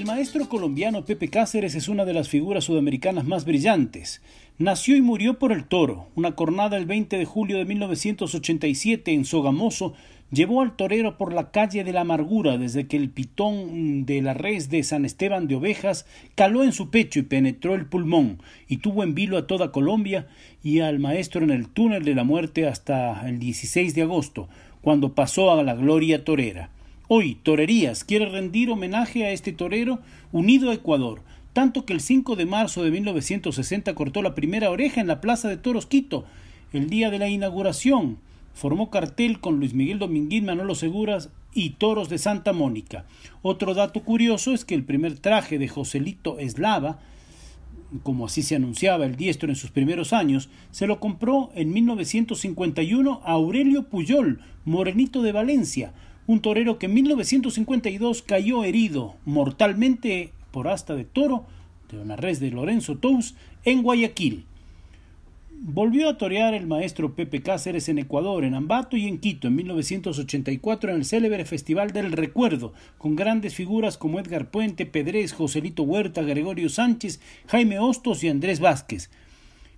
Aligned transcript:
El 0.00 0.06
maestro 0.06 0.48
colombiano 0.48 1.04
Pepe 1.04 1.28
Cáceres 1.28 1.74
es 1.74 1.86
una 1.86 2.06
de 2.06 2.14
las 2.14 2.30
figuras 2.30 2.64
sudamericanas 2.64 3.26
más 3.26 3.44
brillantes. 3.44 4.22
Nació 4.56 4.96
y 4.96 5.02
murió 5.02 5.38
por 5.38 5.52
el 5.52 5.66
toro. 5.66 6.06
Una 6.14 6.32
cornada 6.32 6.78
el 6.78 6.86
20 6.86 7.18
de 7.18 7.26
julio 7.26 7.58
de 7.58 7.66
1987 7.66 9.12
en 9.12 9.26
Sogamoso 9.26 9.92
llevó 10.30 10.62
al 10.62 10.74
torero 10.74 11.18
por 11.18 11.34
la 11.34 11.50
calle 11.50 11.84
de 11.84 11.92
la 11.92 12.00
amargura 12.00 12.56
desde 12.56 12.86
que 12.86 12.96
el 12.96 13.10
pitón 13.10 14.06
de 14.06 14.22
la 14.22 14.32
res 14.32 14.70
de 14.70 14.82
San 14.84 15.04
Esteban 15.04 15.48
de 15.48 15.56
Ovejas 15.56 16.06
caló 16.34 16.64
en 16.64 16.72
su 16.72 16.88
pecho 16.88 17.18
y 17.18 17.24
penetró 17.24 17.74
el 17.74 17.84
pulmón 17.84 18.40
y 18.68 18.78
tuvo 18.78 19.02
en 19.02 19.14
vilo 19.14 19.36
a 19.36 19.46
toda 19.46 19.70
Colombia 19.70 20.28
y 20.62 20.80
al 20.80 20.98
maestro 20.98 21.44
en 21.44 21.50
el 21.50 21.68
túnel 21.68 22.06
de 22.06 22.14
la 22.14 22.24
muerte 22.24 22.66
hasta 22.66 23.28
el 23.28 23.38
16 23.38 23.94
de 23.94 24.00
agosto, 24.00 24.48
cuando 24.80 25.14
pasó 25.14 25.52
a 25.52 25.62
la 25.62 25.74
gloria 25.74 26.24
torera. 26.24 26.70
Hoy 27.12 27.34
Torerías 27.42 28.04
quiere 28.04 28.26
rendir 28.26 28.70
homenaje 28.70 29.26
a 29.26 29.32
este 29.32 29.50
torero 29.52 29.98
unido 30.30 30.70
a 30.70 30.74
Ecuador, 30.74 31.22
tanto 31.52 31.84
que 31.84 31.92
el 31.92 32.00
5 32.00 32.36
de 32.36 32.46
marzo 32.46 32.84
de 32.84 32.92
1960 32.92 33.96
cortó 33.96 34.22
la 34.22 34.36
primera 34.36 34.70
oreja 34.70 35.00
en 35.00 35.08
la 35.08 35.20
Plaza 35.20 35.48
de 35.48 35.56
Toros 35.56 35.86
Quito, 35.86 36.24
el 36.72 36.88
día 36.88 37.10
de 37.10 37.18
la 37.18 37.28
inauguración. 37.28 38.18
Formó 38.54 38.90
cartel 38.90 39.40
con 39.40 39.58
Luis 39.58 39.74
Miguel 39.74 39.98
Dominguín, 39.98 40.44
Manolo 40.44 40.76
Seguras 40.76 41.30
y 41.52 41.70
Toros 41.70 42.08
de 42.10 42.18
Santa 42.18 42.52
Mónica. 42.52 43.06
Otro 43.42 43.74
dato 43.74 44.04
curioso 44.04 44.54
es 44.54 44.64
que 44.64 44.76
el 44.76 44.84
primer 44.84 45.18
traje 45.18 45.58
de 45.58 45.66
Joselito 45.66 46.38
Eslava, 46.38 47.00
como 48.04 48.26
así 48.26 48.42
se 48.42 48.54
anunciaba 48.54 49.04
el 49.04 49.16
diestro 49.16 49.48
en 49.48 49.56
sus 49.56 49.72
primeros 49.72 50.12
años, 50.12 50.48
se 50.70 50.86
lo 50.86 51.00
compró 51.00 51.50
en 51.56 51.72
1951 51.72 53.20
a 53.24 53.32
Aurelio 53.32 53.88
Puyol, 53.88 54.40
morenito 54.64 55.22
de 55.22 55.32
Valencia, 55.32 55.92
un 56.30 56.40
torero 56.40 56.78
que 56.78 56.86
en 56.86 56.94
1952 56.94 58.22
cayó 58.22 58.62
herido 58.62 59.16
mortalmente 59.24 60.30
por 60.52 60.68
asta 60.68 60.94
de 60.94 61.04
toro 61.04 61.44
de 61.90 61.98
una 61.98 62.14
res 62.14 62.38
de 62.38 62.52
Lorenzo 62.52 62.96
Tous 62.98 63.34
en 63.64 63.82
Guayaquil. 63.82 64.44
Volvió 65.50 66.08
a 66.08 66.18
torear 66.18 66.54
el 66.54 66.68
maestro 66.68 67.16
Pepe 67.16 67.42
Cáceres 67.42 67.88
en 67.88 67.98
Ecuador, 67.98 68.44
en 68.44 68.54
Ambato 68.54 68.96
y 68.96 69.08
en 69.08 69.18
Quito 69.18 69.48
en 69.48 69.56
1984 69.56 70.90
en 70.90 70.96
el 70.98 71.04
célebre 71.04 71.44
Festival 71.44 71.90
del 71.90 72.12
Recuerdo, 72.12 72.74
con 72.96 73.16
grandes 73.16 73.56
figuras 73.56 73.98
como 73.98 74.20
Edgar 74.20 74.52
Puente, 74.52 74.86
Pedrés, 74.86 75.32
Joselito 75.32 75.82
Huerta, 75.82 76.22
Gregorio 76.22 76.68
Sánchez, 76.68 77.20
Jaime 77.48 77.80
Hostos 77.80 78.22
y 78.22 78.28
Andrés 78.28 78.60
Vázquez. 78.60 79.10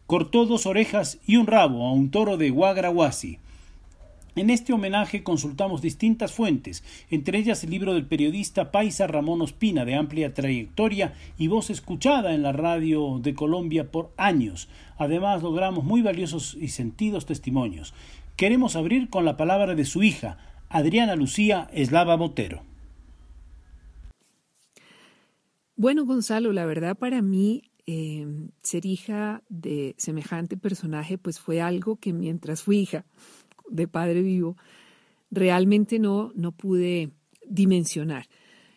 Cortó 0.06 0.45
dos 0.45 0.67
orejas 0.67 1.19
y 1.27 1.36
un 1.36 1.47
rabo 1.47 1.86
a 1.86 1.92
un 1.92 2.11
toro 2.11 2.36
de 2.36 2.50
Guagrahuasi. 2.50 3.39
En 4.35 4.49
este 4.49 4.73
homenaje 4.73 5.23
consultamos 5.23 5.83
distintas 5.83 6.33
fuentes, 6.33 6.83
entre 7.11 7.39
ellas 7.39 7.65
el 7.65 7.71
libro 7.71 7.93
del 7.93 8.07
periodista 8.07 8.71
paisa 8.71 9.07
Ramón 9.07 9.43
Ospina, 9.43 9.85
de 9.85 9.95
amplia 9.95 10.33
trayectoria 10.33 11.13
y 11.37 11.48
voz 11.48 11.69
escuchada 11.69 12.35
en 12.35 12.42
la 12.42 12.53
radio 12.53 13.19
de 13.21 13.35
Colombia 13.35 13.91
por 13.91 14.11
años. 14.17 14.71
Además, 14.97 15.42
logramos 15.42 15.85
muy 15.85 16.01
valiosos 16.01 16.57
y 16.59 16.69
sentidos 16.69 17.27
testimonios. 17.27 17.92
Queremos 18.37 18.75
abrir 18.75 19.11
con 19.11 19.27
la 19.27 19.37
palabra 19.37 19.75
de 19.75 19.85
su 19.85 20.03
hija, 20.03 20.39
Adriana 20.71 21.15
Lucía 21.15 21.69
Eslava 21.71 22.17
Botero. 22.17 22.63
Bueno, 25.77 26.07
Gonzalo, 26.07 26.55
la 26.55 26.65
verdad 26.65 26.97
para 26.97 27.21
mí 27.21 27.65
eh, 27.87 28.27
ser 28.63 28.87
hija 28.87 29.42
de 29.51 29.95
semejante 29.98 30.57
personaje 30.57 31.19
pues 31.19 31.39
fue 31.39 31.61
algo 31.61 31.97
que 31.97 32.15
mientras 32.15 32.63
fui 32.63 32.79
hija 32.79 33.05
de 33.68 33.89
padre 33.89 34.23
vivo, 34.23 34.56
realmente 35.30 35.98
no, 35.98 36.33
no 36.34 36.52
pude 36.52 37.11
dimensionar. 37.46 38.27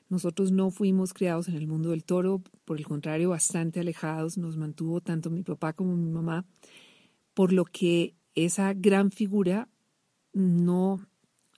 Nosotros 0.09 0.51
no 0.51 0.69
fuimos 0.69 1.13
criados 1.13 1.47
en 1.47 1.55
el 1.55 1.67
mundo 1.67 1.89
del 1.89 2.03
toro, 2.03 2.41
por 2.63 2.77
el 2.77 2.85
contrario, 2.85 3.29
bastante 3.29 3.79
alejados, 3.79 4.37
nos 4.37 4.55
mantuvo 4.55 5.01
tanto 5.01 5.29
mi 5.29 5.43
papá 5.43 5.73
como 5.73 5.95
mi 5.95 6.09
mamá, 6.09 6.45
por 7.33 7.51
lo 7.51 7.65
que 7.65 8.15
esa 8.35 8.73
gran 8.73 9.11
figura 9.11 9.67
no, 10.33 11.05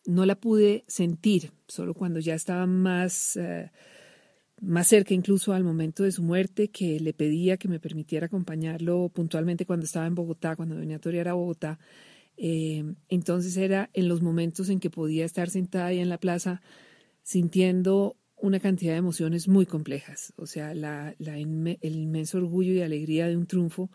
no 0.05 0.25
la 0.25 0.35
pude 0.35 0.85
sentir, 0.87 1.51
solo 1.67 1.93
cuando 1.93 2.19
ya 2.19 2.35
estaba 2.35 2.65
más, 2.65 3.35
eh, 3.35 3.71
más 4.61 4.87
cerca 4.87 5.13
incluso 5.13 5.53
al 5.53 5.63
momento 5.63 6.03
de 6.03 6.11
su 6.11 6.23
muerte, 6.23 6.69
que 6.69 6.99
le 6.99 7.13
pedía 7.13 7.57
que 7.57 7.67
me 7.67 7.79
permitiera 7.79 8.27
acompañarlo 8.27 9.09
puntualmente 9.09 9.65
cuando 9.65 9.85
estaba 9.85 10.07
en 10.07 10.15
Bogotá, 10.15 10.55
cuando 10.55 10.77
venía 10.77 10.97
a 10.97 11.01
torear 11.01 11.27
a 11.27 11.33
Bogotá. 11.33 11.79
Eh, 12.37 12.83
entonces 13.09 13.57
era 13.57 13.89
en 13.93 14.07
los 14.07 14.21
momentos 14.21 14.69
en 14.69 14.79
que 14.79 14.89
podía 14.89 15.25
estar 15.25 15.49
sentada 15.49 15.87
ahí 15.87 15.99
en 15.99 16.09
la 16.09 16.19
plaza 16.19 16.61
sintiendo 17.23 18.15
una 18.39 18.59
cantidad 18.59 18.93
de 18.93 18.99
emociones 18.99 19.47
muy 19.47 19.65
complejas, 19.65 20.31
o 20.37 20.45
sea, 20.45 20.71
el 20.71 21.77
inmenso 21.81 22.37
orgullo 22.37 22.73
y 22.73 22.81
alegría 22.81 23.27
de 23.27 23.35
un 23.35 23.47
triunfo, 23.47 23.89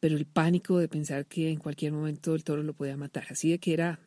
pero 0.00 0.16
el 0.16 0.26
pánico 0.26 0.78
de 0.78 0.88
pensar 0.88 1.26
que 1.26 1.50
en 1.50 1.58
cualquier 1.58 1.92
momento 1.92 2.34
el 2.34 2.44
toro 2.44 2.62
lo 2.62 2.74
podía 2.74 2.96
matar. 2.96 3.24
Así 3.30 3.50
de 3.50 3.58
que 3.58 3.72
era, 3.72 4.00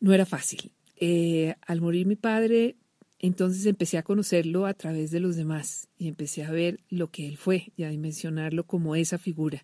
no 0.00 0.14
era 0.14 0.24
fácil. 0.24 0.72
Eh, 0.96 1.56
al 1.66 1.80
morir 1.80 2.06
mi 2.06 2.16
padre, 2.16 2.76
entonces 3.18 3.66
empecé 3.66 3.98
a 3.98 4.02
conocerlo 4.02 4.66
a 4.66 4.74
través 4.74 5.10
de 5.10 5.20
los 5.20 5.36
demás 5.36 5.88
y 5.98 6.08
empecé 6.08 6.44
a 6.44 6.50
ver 6.50 6.80
lo 6.88 7.10
que 7.10 7.26
él 7.26 7.36
fue 7.36 7.72
y 7.76 7.82
a 7.82 7.90
dimensionarlo 7.90 8.64
como 8.64 8.94
esa 8.96 9.18
figura. 9.18 9.62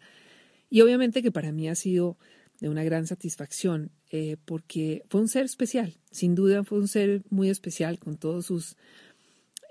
Y 0.69 0.81
obviamente 0.81 1.23
que 1.23 1.33
para 1.33 1.53
mí 1.53 1.69
ha 1.69 1.75
sido 1.75 2.19
de 2.61 2.69
una 2.69 2.85
gran 2.85 3.07
satisfacción, 3.07 3.91
eh, 4.11 4.37
porque 4.45 5.05
fue 5.09 5.21
un 5.21 5.29
ser 5.29 5.45
especial, 5.45 5.95
sin 6.11 6.35
duda 6.35 6.65
fue 6.65 6.79
un 6.79 6.89
ser 6.89 7.23
muy 7.31 7.51
especial 7.51 7.99
con 7.99 8.17
todos 8.17 8.47
sus 8.47 8.77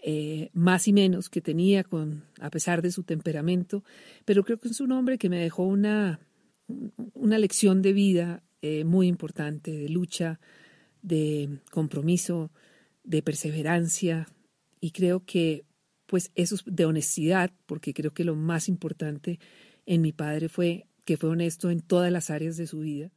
eh, 0.04 0.50
más 0.54 0.88
y 0.88 0.94
menos 0.94 1.30
que 1.30 1.42
tenía, 1.42 1.84
con, 1.84 2.24
a 2.40 2.50
pesar 2.50 2.82
de 2.82 2.92
su 2.92 3.04
temperamento, 3.04 3.84
pero 4.26 4.44
creo 4.44 4.60
que 4.60 4.70
es 4.70 4.80
un 4.80 4.92
hombre 4.94 5.18
que 5.18 5.30
me 5.30 5.40
dejó 5.40 5.64
una, 5.64 6.20
una 7.14 7.38
lección 7.38 7.82
de 7.82 7.94
vida 7.94 8.44
eh, 8.62 8.86
muy 8.86 9.08
importante, 9.08 9.72
de 9.72 9.90
lucha, 9.90 10.40
de 11.02 11.60
compromiso, 11.72 12.52
de 13.04 13.22
perseverancia, 13.22 14.28
y 14.80 14.92
creo 14.92 15.26
que 15.26 15.66
pues 16.06 16.32
eso 16.36 16.56
de 16.66 16.86
honestidad, 16.86 17.52
porque 17.66 17.94
creo 17.94 18.14
que 18.14 18.24
lo 18.24 18.36
más 18.36 18.70
importante 18.70 19.40
en 19.86 20.02
mi 20.02 20.14
padre 20.14 20.50
fue 20.50 20.87
que 21.08 21.18
fue 21.18 21.30
honesto 21.30 21.72
en 21.72 21.80
todas 21.80 22.12
las 22.12 22.30
áreas 22.30 22.58
de 22.58 22.68
su 22.68 22.82
vida. 22.82 23.12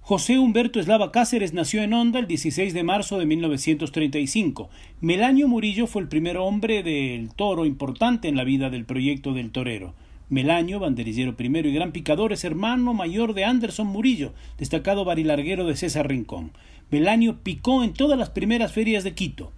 José 0.00 0.40
Humberto 0.40 0.80
Eslava 0.80 1.12
Cáceres 1.12 1.54
nació 1.54 1.82
en 1.82 1.94
Honda 1.94 2.18
el 2.18 2.26
16 2.26 2.74
de 2.74 2.82
marzo 2.82 3.16
de 3.20 3.26
1935. 3.26 4.70
Melanio 5.00 5.46
Murillo 5.46 5.86
fue 5.86 6.02
el 6.02 6.08
primer 6.08 6.36
hombre 6.36 6.82
del 6.82 7.32
toro 7.32 7.64
importante 7.64 8.26
en 8.26 8.36
la 8.36 8.42
vida 8.42 8.70
del 8.70 8.86
proyecto 8.86 9.34
del 9.34 9.52
torero. 9.52 9.94
Melaño, 10.28 10.80
banderillero 10.80 11.36
primero 11.36 11.68
y 11.68 11.74
gran 11.74 11.92
picador, 11.92 12.32
es 12.32 12.42
hermano 12.42 12.92
mayor 12.92 13.32
de 13.34 13.44
Anderson 13.44 13.86
Murillo, 13.86 14.32
destacado 14.58 15.04
barilarguero 15.04 15.64
de 15.64 15.76
César 15.76 16.08
Rincón. 16.08 16.50
Melanio 16.90 17.38
picó 17.44 17.84
en 17.84 17.92
todas 17.92 18.18
las 18.18 18.30
primeras 18.30 18.72
ferias 18.72 19.04
de 19.04 19.14
Quito. 19.14 19.52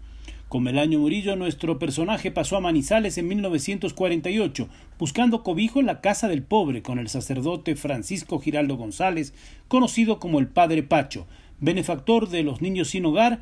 Con 0.53 0.65
Melaño 0.65 0.99
Murillo, 0.99 1.35
nuestro 1.35 1.79
personaje 1.79 2.31
pasó 2.31 2.59
a 2.59 2.61
Manizales 2.61 3.17
en 3.17 3.27
1948, 3.27 4.69
buscando 4.99 5.43
cobijo 5.43 5.81
en 5.81 5.87
la 5.87 6.03
casa 6.03 6.29
del 6.29 6.43
pobre 6.43 6.83
con 6.83 6.99
el 6.99 7.09
sacerdote 7.09 7.75
Francisco 7.75 8.39
Giraldo 8.39 8.77
González, 8.77 9.33
conocido 9.67 10.21
como 10.21 10.41
el 10.41 10.49
Padre 10.49 10.83
Pacho, 10.83 11.27
benefactor 11.59 12.29
de 12.29 12.43
los 12.43 12.61
niños 12.61 12.91
sin 12.91 13.07
hogar 13.07 13.41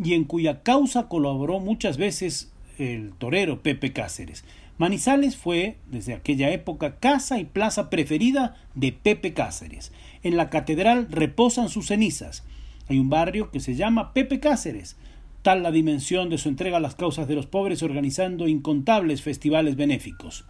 y 0.00 0.14
en 0.14 0.22
cuya 0.22 0.62
causa 0.62 1.08
colaboró 1.08 1.58
muchas 1.58 1.96
veces 1.96 2.52
el 2.78 3.12
torero 3.14 3.60
Pepe 3.60 3.92
Cáceres. 3.92 4.44
Manizales 4.78 5.36
fue, 5.36 5.78
desde 5.90 6.14
aquella 6.14 6.52
época, 6.52 6.94
casa 7.00 7.40
y 7.40 7.44
plaza 7.44 7.90
preferida 7.90 8.54
de 8.76 8.92
Pepe 8.92 9.34
Cáceres. 9.34 9.90
En 10.22 10.36
la 10.36 10.48
catedral 10.48 11.08
reposan 11.10 11.68
sus 11.68 11.88
cenizas. 11.88 12.44
Hay 12.88 13.00
un 13.00 13.10
barrio 13.10 13.50
que 13.50 13.58
se 13.58 13.74
llama 13.74 14.12
Pepe 14.12 14.38
Cáceres, 14.38 14.96
tal 15.42 15.62
la 15.62 15.72
dimensión 15.72 16.30
de 16.30 16.38
su 16.38 16.48
entrega 16.48 16.78
a 16.78 16.80
las 16.80 16.94
causas 16.94 17.28
de 17.28 17.34
los 17.34 17.46
pobres 17.46 17.82
organizando 17.82 18.48
incontables 18.48 19.22
festivales 19.22 19.76
benéficos. 19.76 20.44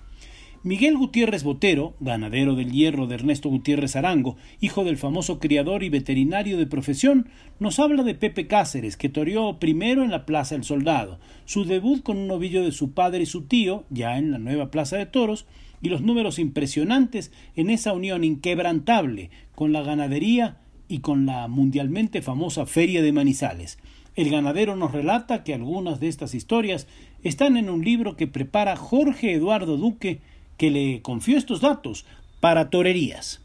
Miguel 0.65 0.97
Gutiérrez 0.97 1.43
Botero, 1.43 1.97
ganadero 1.99 2.55
del 2.55 2.71
hierro 2.71 3.09
de 3.09 3.17
Ernesto 3.17 3.49
Gutiérrez 3.49 3.97
Arango, 3.97 4.37
hijo 4.61 4.85
del 4.85 4.97
famoso 4.97 5.41
criador 5.41 5.83
y 5.83 5.89
veterinario 5.89 6.56
de 6.56 6.69
profesión, 6.69 7.29
nos 7.59 7.81
habla 7.81 8.05
de 8.05 8.15
Pepe 8.15 8.47
Cáceres, 8.47 8.97
que 8.97 9.09
toreó 9.09 9.59
primero 9.59 10.05
en 10.05 10.12
la 10.12 10.25
Plaza 10.25 10.55
del 10.55 10.62
Soldado, 10.62 11.19
su 11.47 11.65
debut 11.65 12.05
con 12.05 12.17
un 12.17 12.29
novillo 12.29 12.62
de 12.62 12.71
su 12.71 12.93
padre 12.93 13.25
y 13.25 13.27
su 13.27 13.43
tío, 13.43 13.85
ya 13.91 14.19
en 14.19 14.31
la 14.31 14.38
nueva 14.38 14.71
Plaza 14.71 14.97
de 14.99 15.06
Toros, 15.06 15.47
y 15.81 15.88
los 15.88 16.03
números 16.03 16.38
impresionantes 16.38 17.33
en 17.56 17.69
esa 17.69 17.93
unión 17.93 18.23
inquebrantable 18.23 19.31
con 19.56 19.73
la 19.73 19.83
ganadería 19.83 20.59
y 20.87 21.00
con 21.00 21.27
la 21.27 21.49
mundialmente 21.49 22.23
famosa 22.23 22.67
Feria 22.67 23.03
de 23.03 23.11
Manizales. 23.11 23.79
El 24.14 24.31
ganadero 24.31 24.76
nos 24.76 24.93
relata 24.93 25.43
que 25.43 25.55
algunas 25.55 26.00
de 26.00 26.09
estas 26.09 26.35
historias 26.35 26.87
están 27.23 27.56
en 27.56 27.70
un 27.70 27.85
libro 27.85 28.17
que 28.17 28.26
prepara 28.26 28.76
Jorge 28.76 29.32
Eduardo 29.32 29.76
Duque 29.76 30.20
que 30.59 30.70
le 30.70 31.00
confió 31.03 31.38
estos 31.38 31.61
datos 31.61 32.05
para 32.41 32.69
torerías. 32.69 33.41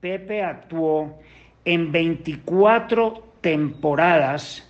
Pepe 0.00 0.42
actuó 0.42 1.18
en 1.64 1.92
24 1.92 3.22
temporadas 3.40 4.66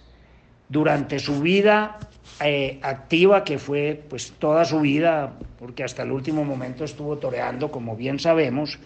durante 0.69 1.19
su 1.19 1.40
vida 1.40 1.99
eh, 2.44 2.81
activa, 2.82 3.44
que 3.44 3.58
fue 3.58 4.02
pues 4.08 4.32
toda 4.38 4.64
su 4.64 4.81
vida, 4.81 5.38
porque 5.58 5.84
hasta 5.84 6.02
el 6.02 6.10
último 6.10 6.44
momento 6.44 6.84
estuvo 6.84 7.19
toreando, 7.19 7.70
como 7.70 7.94
bien 7.96 8.19
sabemos, 8.19 8.78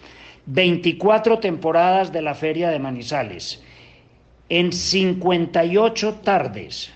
24 0.45 1.39
temporadas 1.39 2.11
de 2.11 2.21
la 2.21 2.35
Feria 2.35 2.69
de 2.69 2.79
Manizales, 2.79 3.63
en 4.49 4.71
58 4.71 6.13
tardes, 6.23 6.89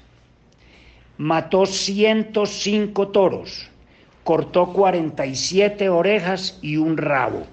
mató 1.17 1.65
105 1.65 3.09
toros, 3.09 3.69
cortó 4.23 4.71
47 4.73 5.89
orejas 5.89 6.57
y 6.61 6.77
un 6.77 6.97
rabo. 6.97 7.45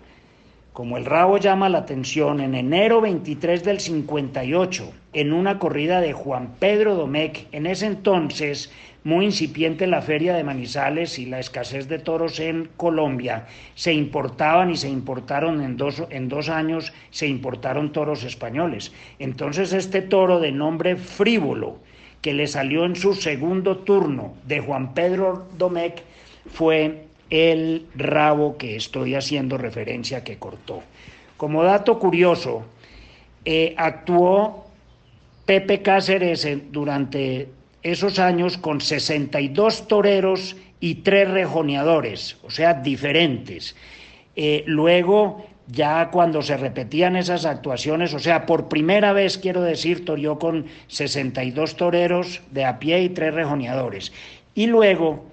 Como 0.78 0.96
el 0.96 1.06
rabo 1.06 1.38
llama 1.38 1.68
la 1.68 1.78
atención, 1.78 2.38
en 2.38 2.54
enero 2.54 3.00
23 3.00 3.64
del 3.64 3.80
58, 3.80 4.92
en 5.12 5.32
una 5.32 5.58
corrida 5.58 6.00
de 6.00 6.12
Juan 6.12 6.54
Pedro 6.60 6.94
Domecq, 6.94 7.48
en 7.50 7.66
ese 7.66 7.86
entonces 7.86 8.70
muy 9.02 9.24
incipiente 9.24 9.88
la 9.88 10.02
feria 10.02 10.36
de 10.36 10.44
Manizales 10.44 11.18
y 11.18 11.26
la 11.26 11.40
escasez 11.40 11.88
de 11.88 11.98
toros 11.98 12.38
en 12.38 12.68
Colombia, 12.76 13.46
se 13.74 13.92
importaban 13.92 14.70
y 14.70 14.76
se 14.76 14.88
importaron 14.88 15.62
en 15.62 15.76
dos, 15.76 16.04
en 16.10 16.28
dos 16.28 16.48
años, 16.48 16.92
se 17.10 17.26
importaron 17.26 17.90
toros 17.90 18.22
españoles. 18.22 18.92
Entonces 19.18 19.72
este 19.72 20.00
toro 20.00 20.38
de 20.38 20.52
nombre 20.52 20.94
frívolo, 20.94 21.80
que 22.22 22.34
le 22.34 22.46
salió 22.46 22.84
en 22.84 22.94
su 22.94 23.14
segundo 23.14 23.78
turno 23.78 24.34
de 24.46 24.60
Juan 24.60 24.94
Pedro 24.94 25.48
Domecq, 25.58 26.02
fue 26.46 27.07
el 27.30 27.86
rabo 27.94 28.56
que 28.56 28.76
estoy 28.76 29.14
haciendo 29.14 29.58
referencia 29.58 30.24
que 30.24 30.38
cortó. 30.38 30.82
Como 31.36 31.62
dato 31.62 31.98
curioso, 31.98 32.64
eh, 33.44 33.74
actuó 33.76 34.66
Pepe 35.46 35.82
Cáceres 35.82 36.46
durante 36.70 37.48
esos 37.82 38.18
años 38.18 38.58
con 38.58 38.80
62 38.80 39.88
toreros 39.88 40.56
y 40.80 40.96
tres 40.96 41.30
rejoneadores, 41.30 42.36
o 42.42 42.50
sea, 42.50 42.74
diferentes. 42.74 43.76
Eh, 44.36 44.64
luego, 44.66 45.46
ya 45.66 46.10
cuando 46.10 46.42
se 46.42 46.56
repetían 46.56 47.16
esas 47.16 47.44
actuaciones, 47.44 48.14
o 48.14 48.18
sea, 48.18 48.46
por 48.46 48.68
primera 48.68 49.12
vez, 49.12 49.38
quiero 49.38 49.62
decir, 49.62 50.04
torió 50.04 50.38
con 50.38 50.66
62 50.88 51.76
toreros 51.76 52.40
de 52.50 52.64
a 52.64 52.78
pie 52.78 53.02
y 53.02 53.08
tres 53.10 53.34
rejoneadores. 53.34 54.12
Y 54.54 54.66
luego, 54.66 55.24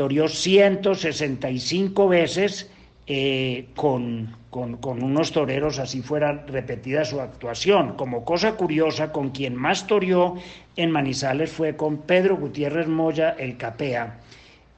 torió 0.00 0.28
165 0.28 2.08
veces 2.08 2.70
eh, 3.06 3.66
con, 3.76 4.34
con, 4.48 5.02
unos 5.02 5.30
toreros, 5.30 5.78
así 5.78 6.00
fuera 6.00 6.42
repetida 6.46 7.04
su 7.04 7.20
actuación. 7.20 7.96
Como 7.96 8.24
cosa 8.24 8.52
curiosa, 8.52 9.12
con 9.12 9.28
quien 9.28 9.54
más 9.54 9.86
torió 9.86 10.36
en 10.76 10.90
Manizales 10.90 11.52
fue 11.52 11.76
con 11.76 11.98
Pedro 11.98 12.38
Gutiérrez 12.38 12.88
Moya, 12.88 13.36
el 13.38 13.58
Capea, 13.58 14.20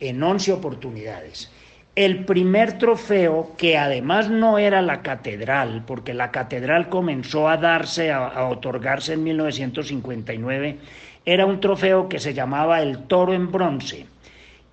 en 0.00 0.20
11 0.20 0.54
oportunidades. 0.54 1.52
El 1.94 2.24
primer 2.24 2.78
trofeo, 2.78 3.52
que 3.56 3.78
además 3.78 4.28
no 4.28 4.58
era 4.58 4.82
la 4.82 5.02
catedral, 5.02 5.84
porque 5.86 6.14
la 6.14 6.32
catedral 6.32 6.88
comenzó 6.88 7.48
a 7.48 7.58
darse, 7.58 8.10
a 8.10 8.48
otorgarse 8.48 9.12
en 9.12 9.22
1959, 9.22 10.78
era 11.24 11.46
un 11.46 11.60
trofeo 11.60 12.08
que 12.08 12.18
se 12.18 12.34
llamaba 12.34 12.82
el 12.82 13.04
toro 13.04 13.34
en 13.34 13.52
bronce 13.52 14.06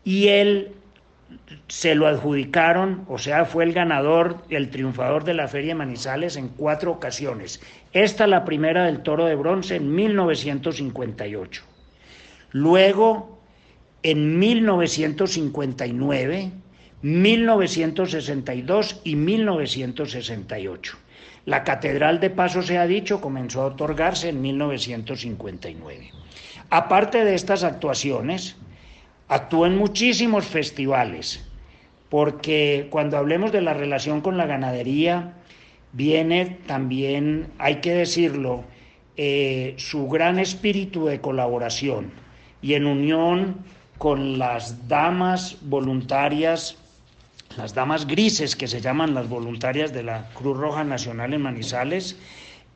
y 0.10 0.28
él 0.30 0.72
se 1.68 1.94
lo 1.94 2.08
adjudicaron, 2.08 3.06
o 3.08 3.20
sea, 3.20 3.46
fue 3.46 3.64
el 3.64 3.74
ganador, 3.74 4.38
el 4.50 4.72
triunfador 4.72 5.24
de 5.24 5.36
la 5.36 5.48
Feria 5.48 5.74
de 5.74 5.78
Manizales 5.78 6.36
en 6.36 6.48
cuatro 6.48 6.94
ocasiones. 6.94 7.62
Esta 7.94 8.26
la 8.26 8.44
primera 8.44 8.86
del 8.86 9.04
Toro 9.04 9.28
de 9.28 9.36
Bronce 9.36 9.76
en 9.76 9.94
1958. 9.94 11.62
Luego, 12.54 13.40
en 14.02 14.40
1959, 14.40 16.54
1962 17.04 19.02
y 19.04 19.16
1968. 19.16 20.98
La 21.46 21.64
Catedral 21.64 22.20
de 22.20 22.32
Paso, 22.32 22.64
se 22.64 22.80
ha 22.80 22.88
dicho, 22.88 23.22
comenzó 23.22 23.62
a 23.62 23.68
otorgarse 23.68 24.30
en 24.30 24.42
1959. 24.42 26.10
Aparte 26.72 27.24
de 27.24 27.36
estas 27.36 27.64
actuaciones, 27.64 28.56
Actuó 29.30 29.68
en 29.68 29.78
muchísimos 29.78 30.46
festivales, 30.46 31.48
porque 32.10 32.88
cuando 32.90 33.16
hablemos 33.18 33.52
de 33.52 33.62
la 33.62 33.76
relación 33.76 34.22
con 34.22 34.38
la 34.38 34.48
ganadería, 34.48 35.36
viene 35.94 36.58
también, 36.66 37.48
hay 37.60 37.76
que 37.76 37.94
decirlo, 37.94 38.64
eh, 39.18 39.76
su 39.78 40.08
gran 40.08 40.40
espíritu 40.40 41.06
de 41.06 41.22
colaboración 41.22 42.12
y 42.62 42.74
en 42.74 42.88
unión 42.88 43.58
con 44.00 44.40
las 44.40 44.88
damas 44.88 45.58
voluntarias, 45.62 46.78
las 47.56 47.74
damas 47.74 48.08
grises 48.08 48.56
que 48.56 48.68
se 48.68 48.82
llaman 48.82 49.14
las 49.14 49.30
voluntarias 49.30 49.94
de 49.94 50.04
la 50.04 50.30
Cruz 50.34 50.58
Roja 50.58 50.84
Nacional 50.84 51.34
en 51.34 51.42
Manizales, 51.42 52.18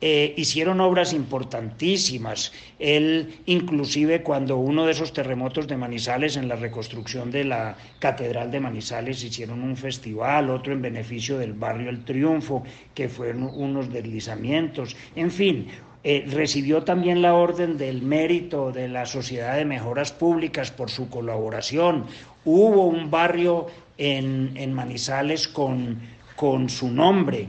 eh, 0.06 0.34
hicieron 0.36 0.82
obras 0.82 1.14
importantísimas. 1.14 2.52
Él, 2.78 3.40
inclusive 3.46 4.22
cuando 4.22 4.58
uno 4.58 4.84
de 4.84 4.92
esos 4.92 5.14
terremotos 5.14 5.66
de 5.66 5.78
Manizales, 5.78 6.36
en 6.36 6.46
la 6.46 6.56
reconstrucción 6.56 7.30
de 7.30 7.44
la 7.44 7.74
Catedral 8.00 8.50
de 8.50 8.60
Manizales, 8.60 9.24
hicieron 9.24 9.62
un 9.62 9.78
festival, 9.78 10.50
otro 10.50 10.74
en 10.74 10.82
beneficio 10.82 11.38
del 11.38 11.54
barrio 11.54 11.88
El 11.88 12.04
Triunfo, 12.04 12.64
que 12.94 13.08
fueron 13.08 13.44
unos 13.44 13.90
deslizamientos, 13.90 14.94
en 15.16 15.30
fin. 15.30 15.68
Eh, 16.06 16.26
recibió 16.28 16.82
también 16.82 17.22
la 17.22 17.32
orden 17.32 17.78
del 17.78 18.02
mérito 18.02 18.72
de 18.72 18.88
la 18.88 19.06
Sociedad 19.06 19.56
de 19.56 19.64
Mejoras 19.64 20.12
Públicas 20.12 20.70
por 20.70 20.90
su 20.90 21.08
colaboración. 21.08 22.04
Hubo 22.44 22.88
un 22.88 23.10
barrio 23.10 23.68
en, 23.96 24.52
en 24.54 24.74
Manizales 24.74 25.48
con, 25.48 25.98
con 26.36 26.68
su 26.68 26.90
nombre 26.90 27.48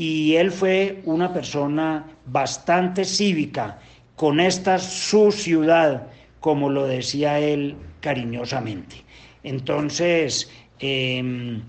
y 0.00 0.36
él 0.36 0.50
fue 0.50 1.02
una 1.04 1.30
persona 1.30 2.06
bastante 2.24 3.04
cívica 3.04 3.80
con 4.16 4.40
esta 4.40 4.78
su 4.78 5.30
ciudad, 5.30 6.06
como 6.40 6.70
lo 6.70 6.86
decía 6.86 7.38
él 7.38 7.76
cariñosamente. 8.00 9.04
Entonces, 9.42 10.50
em, 10.78 11.60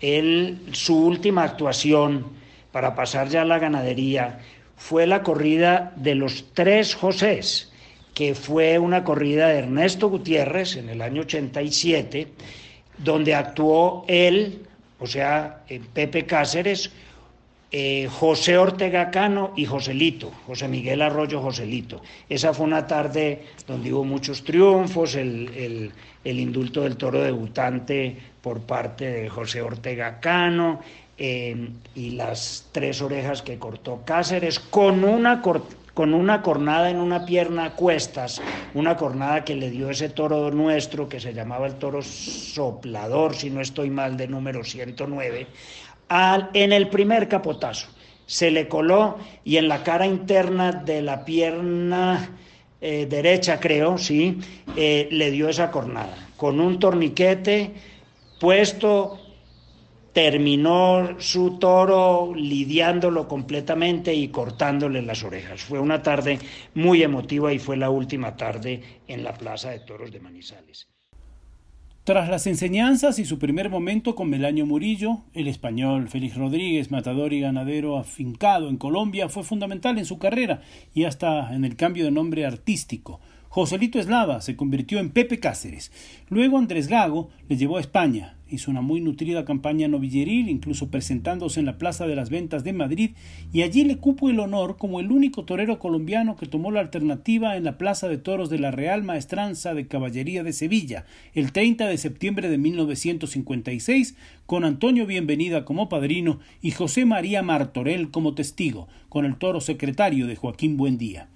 él, 0.00 0.62
su 0.72 0.96
última 0.96 1.44
actuación 1.44 2.24
para 2.72 2.94
pasar 2.94 3.28
ya 3.28 3.42
a 3.42 3.44
la 3.44 3.58
ganadería 3.58 4.38
fue 4.76 5.06
la 5.06 5.22
corrida 5.22 5.92
de 5.96 6.14
los 6.14 6.54
tres 6.54 6.94
Josés, 6.94 7.70
que 8.14 8.34
fue 8.34 8.78
una 8.78 9.04
corrida 9.04 9.48
de 9.48 9.58
Ernesto 9.58 10.08
Gutiérrez 10.08 10.76
en 10.76 10.88
el 10.88 11.02
año 11.02 11.20
87, 11.20 12.28
donde 12.96 13.34
actuó 13.34 14.06
él, 14.08 14.62
o 15.00 15.06
sea, 15.06 15.64
Pepe 15.92 16.24
Cáceres, 16.24 16.90
eh, 17.76 18.08
José 18.08 18.56
Ortega 18.56 19.10
Cano 19.10 19.52
y 19.56 19.64
Joselito, 19.64 20.30
José 20.46 20.68
Miguel 20.68 21.02
Arroyo 21.02 21.40
Joselito. 21.40 22.02
Esa 22.28 22.54
fue 22.54 22.66
una 22.66 22.86
tarde 22.86 23.46
donde 23.66 23.92
hubo 23.92 24.04
muchos 24.04 24.44
triunfos, 24.44 25.16
el, 25.16 25.90
indulto 26.22 26.82
del 26.82 26.96
toro 26.96 27.20
debutante 27.20 28.16
por 28.40 28.60
parte 28.60 29.10
de 29.10 29.28
José 29.28 29.60
Ortega 29.60 30.20
Cano 30.20 30.82
eh, 31.18 31.68
y 31.96 32.10
las 32.10 32.68
tres 32.70 33.02
orejas 33.02 33.42
que 33.42 33.58
cortó 33.58 34.02
Cáceres 34.04 34.60
con 34.60 35.02
una, 35.02 35.42
con 35.42 36.14
una 36.14 36.42
cornada 36.42 36.90
en 36.90 36.98
una 36.98 37.26
pierna 37.26 37.64
a 37.64 37.70
cuestas, 37.72 38.40
una 38.74 38.96
cornada 38.96 39.44
que 39.44 39.56
le 39.56 39.70
dio 39.70 39.90
ese 39.90 40.10
toro 40.10 40.52
nuestro 40.52 41.08
que 41.08 41.18
se 41.18 41.34
llamaba 41.34 41.66
el 41.66 41.74
toro 41.74 42.02
soplador, 42.02 43.34
si 43.34 43.50
no 43.50 43.60
estoy 43.60 43.90
mal, 43.90 44.16
de 44.16 44.28
número 44.28 44.62
109 44.62 45.48
en 46.08 46.72
el 46.72 46.88
primer 46.88 47.28
capotazo. 47.28 47.88
Se 48.26 48.50
le 48.50 48.68
coló 48.68 49.18
y 49.44 49.56
en 49.56 49.68
la 49.68 49.82
cara 49.82 50.06
interna 50.06 50.72
de 50.72 51.02
la 51.02 51.24
pierna 51.24 52.30
eh, 52.80 53.06
derecha, 53.06 53.60
creo, 53.60 53.98
sí, 53.98 54.38
eh, 54.76 55.08
le 55.10 55.30
dio 55.30 55.48
esa 55.48 55.70
cornada. 55.70 56.28
Con 56.36 56.60
un 56.60 56.78
torniquete 56.78 57.72
dispuesto, 58.44 59.18
terminó 60.12 61.18
su 61.18 61.58
toro 61.58 62.34
lidiándolo 62.34 63.26
completamente 63.26 64.12
y 64.12 64.28
cortándole 64.28 65.00
las 65.00 65.24
orejas. 65.24 65.62
Fue 65.62 65.80
una 65.80 66.02
tarde 66.02 66.38
muy 66.74 67.02
emotiva 67.02 67.54
y 67.54 67.58
fue 67.58 67.78
la 67.78 67.88
última 67.88 68.36
tarde 68.36 68.82
en 69.08 69.24
la 69.24 69.32
Plaza 69.32 69.70
de 69.70 69.80
Toros 69.80 70.12
de 70.12 70.20
Manizales. 70.20 70.93
Tras 72.04 72.28
las 72.28 72.46
enseñanzas 72.46 73.18
y 73.18 73.24
su 73.24 73.38
primer 73.38 73.70
momento 73.70 74.14
con 74.14 74.28
Melaño 74.28 74.66
Murillo, 74.66 75.22
el 75.32 75.48
español 75.48 76.10
Félix 76.10 76.36
Rodríguez, 76.36 76.90
matador 76.90 77.32
y 77.32 77.40
ganadero 77.40 77.96
afincado 77.96 78.68
en 78.68 78.76
Colombia, 78.76 79.30
fue 79.30 79.42
fundamental 79.42 79.96
en 79.96 80.04
su 80.04 80.18
carrera 80.18 80.60
y 80.92 81.04
hasta 81.04 81.54
en 81.54 81.64
el 81.64 81.76
cambio 81.76 82.04
de 82.04 82.10
nombre 82.10 82.44
artístico. 82.44 83.20
Joselito 83.54 84.00
Eslava 84.00 84.40
se 84.40 84.56
convirtió 84.56 84.98
en 84.98 85.10
Pepe 85.10 85.38
Cáceres. 85.38 85.92
Luego 86.28 86.58
Andrés 86.58 86.88
Gago 86.88 87.30
le 87.48 87.56
llevó 87.56 87.76
a 87.76 87.80
España. 87.80 88.36
Hizo 88.50 88.68
una 88.68 88.80
muy 88.80 89.00
nutrida 89.00 89.44
campaña 89.44 89.86
novilleril, 89.86 90.48
incluso 90.48 90.90
presentándose 90.90 91.60
en 91.60 91.66
la 91.66 91.78
Plaza 91.78 92.08
de 92.08 92.16
las 92.16 92.30
Ventas 92.30 92.64
de 92.64 92.72
Madrid, 92.72 93.10
y 93.52 93.62
allí 93.62 93.84
le 93.84 93.98
cupo 93.98 94.28
el 94.28 94.40
honor 94.40 94.76
como 94.76 94.98
el 94.98 95.12
único 95.12 95.44
torero 95.44 95.78
colombiano 95.78 96.34
que 96.34 96.46
tomó 96.46 96.72
la 96.72 96.80
alternativa 96.80 97.56
en 97.56 97.62
la 97.62 97.78
Plaza 97.78 98.08
de 98.08 98.18
Toros 98.18 98.50
de 98.50 98.58
la 98.58 98.72
Real 98.72 99.04
Maestranza 99.04 99.72
de 99.72 99.86
Caballería 99.86 100.42
de 100.42 100.52
Sevilla, 100.52 101.04
el 101.32 101.52
30 101.52 101.86
de 101.86 101.96
septiembre 101.96 102.48
de 102.48 102.58
1956, 102.58 104.16
con 104.46 104.64
Antonio 104.64 105.06
Bienvenida 105.06 105.64
como 105.64 105.88
padrino 105.88 106.40
y 106.60 106.72
José 106.72 107.04
María 107.04 107.44
Martorell 107.44 108.10
como 108.10 108.34
testigo, 108.34 108.88
con 109.08 109.24
el 109.24 109.36
toro 109.36 109.60
secretario 109.60 110.26
de 110.26 110.34
Joaquín 110.34 110.76
Buendía 110.76 111.28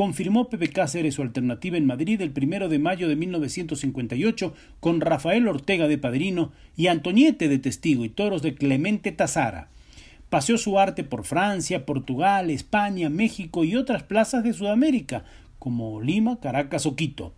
confirmó 0.00 0.48
Pepe 0.48 0.70
Cáceres 0.70 1.16
su 1.16 1.20
alternativa 1.20 1.76
en 1.76 1.84
Madrid 1.84 2.22
el 2.22 2.30
primero 2.30 2.70
de 2.70 2.78
mayo 2.78 3.06
de 3.06 3.16
1958 3.16 4.54
con 4.80 5.02
Rafael 5.02 5.46
Ortega 5.46 5.88
de 5.88 5.98
padrino 5.98 6.52
y 6.74 6.86
Antoniete 6.86 7.48
de 7.48 7.58
testigo 7.58 8.06
y 8.06 8.08
toros 8.08 8.40
de 8.40 8.54
Clemente 8.54 9.12
Tazara. 9.12 9.68
Paseó 10.30 10.56
su 10.56 10.78
arte 10.78 11.04
por 11.04 11.24
Francia, 11.26 11.84
Portugal, 11.84 12.48
España, 12.48 13.10
México 13.10 13.62
y 13.62 13.76
otras 13.76 14.02
plazas 14.02 14.42
de 14.42 14.54
Sudamérica, 14.54 15.24
como 15.58 16.00
Lima, 16.00 16.40
Caracas 16.40 16.86
o 16.86 16.96
Quito. 16.96 17.34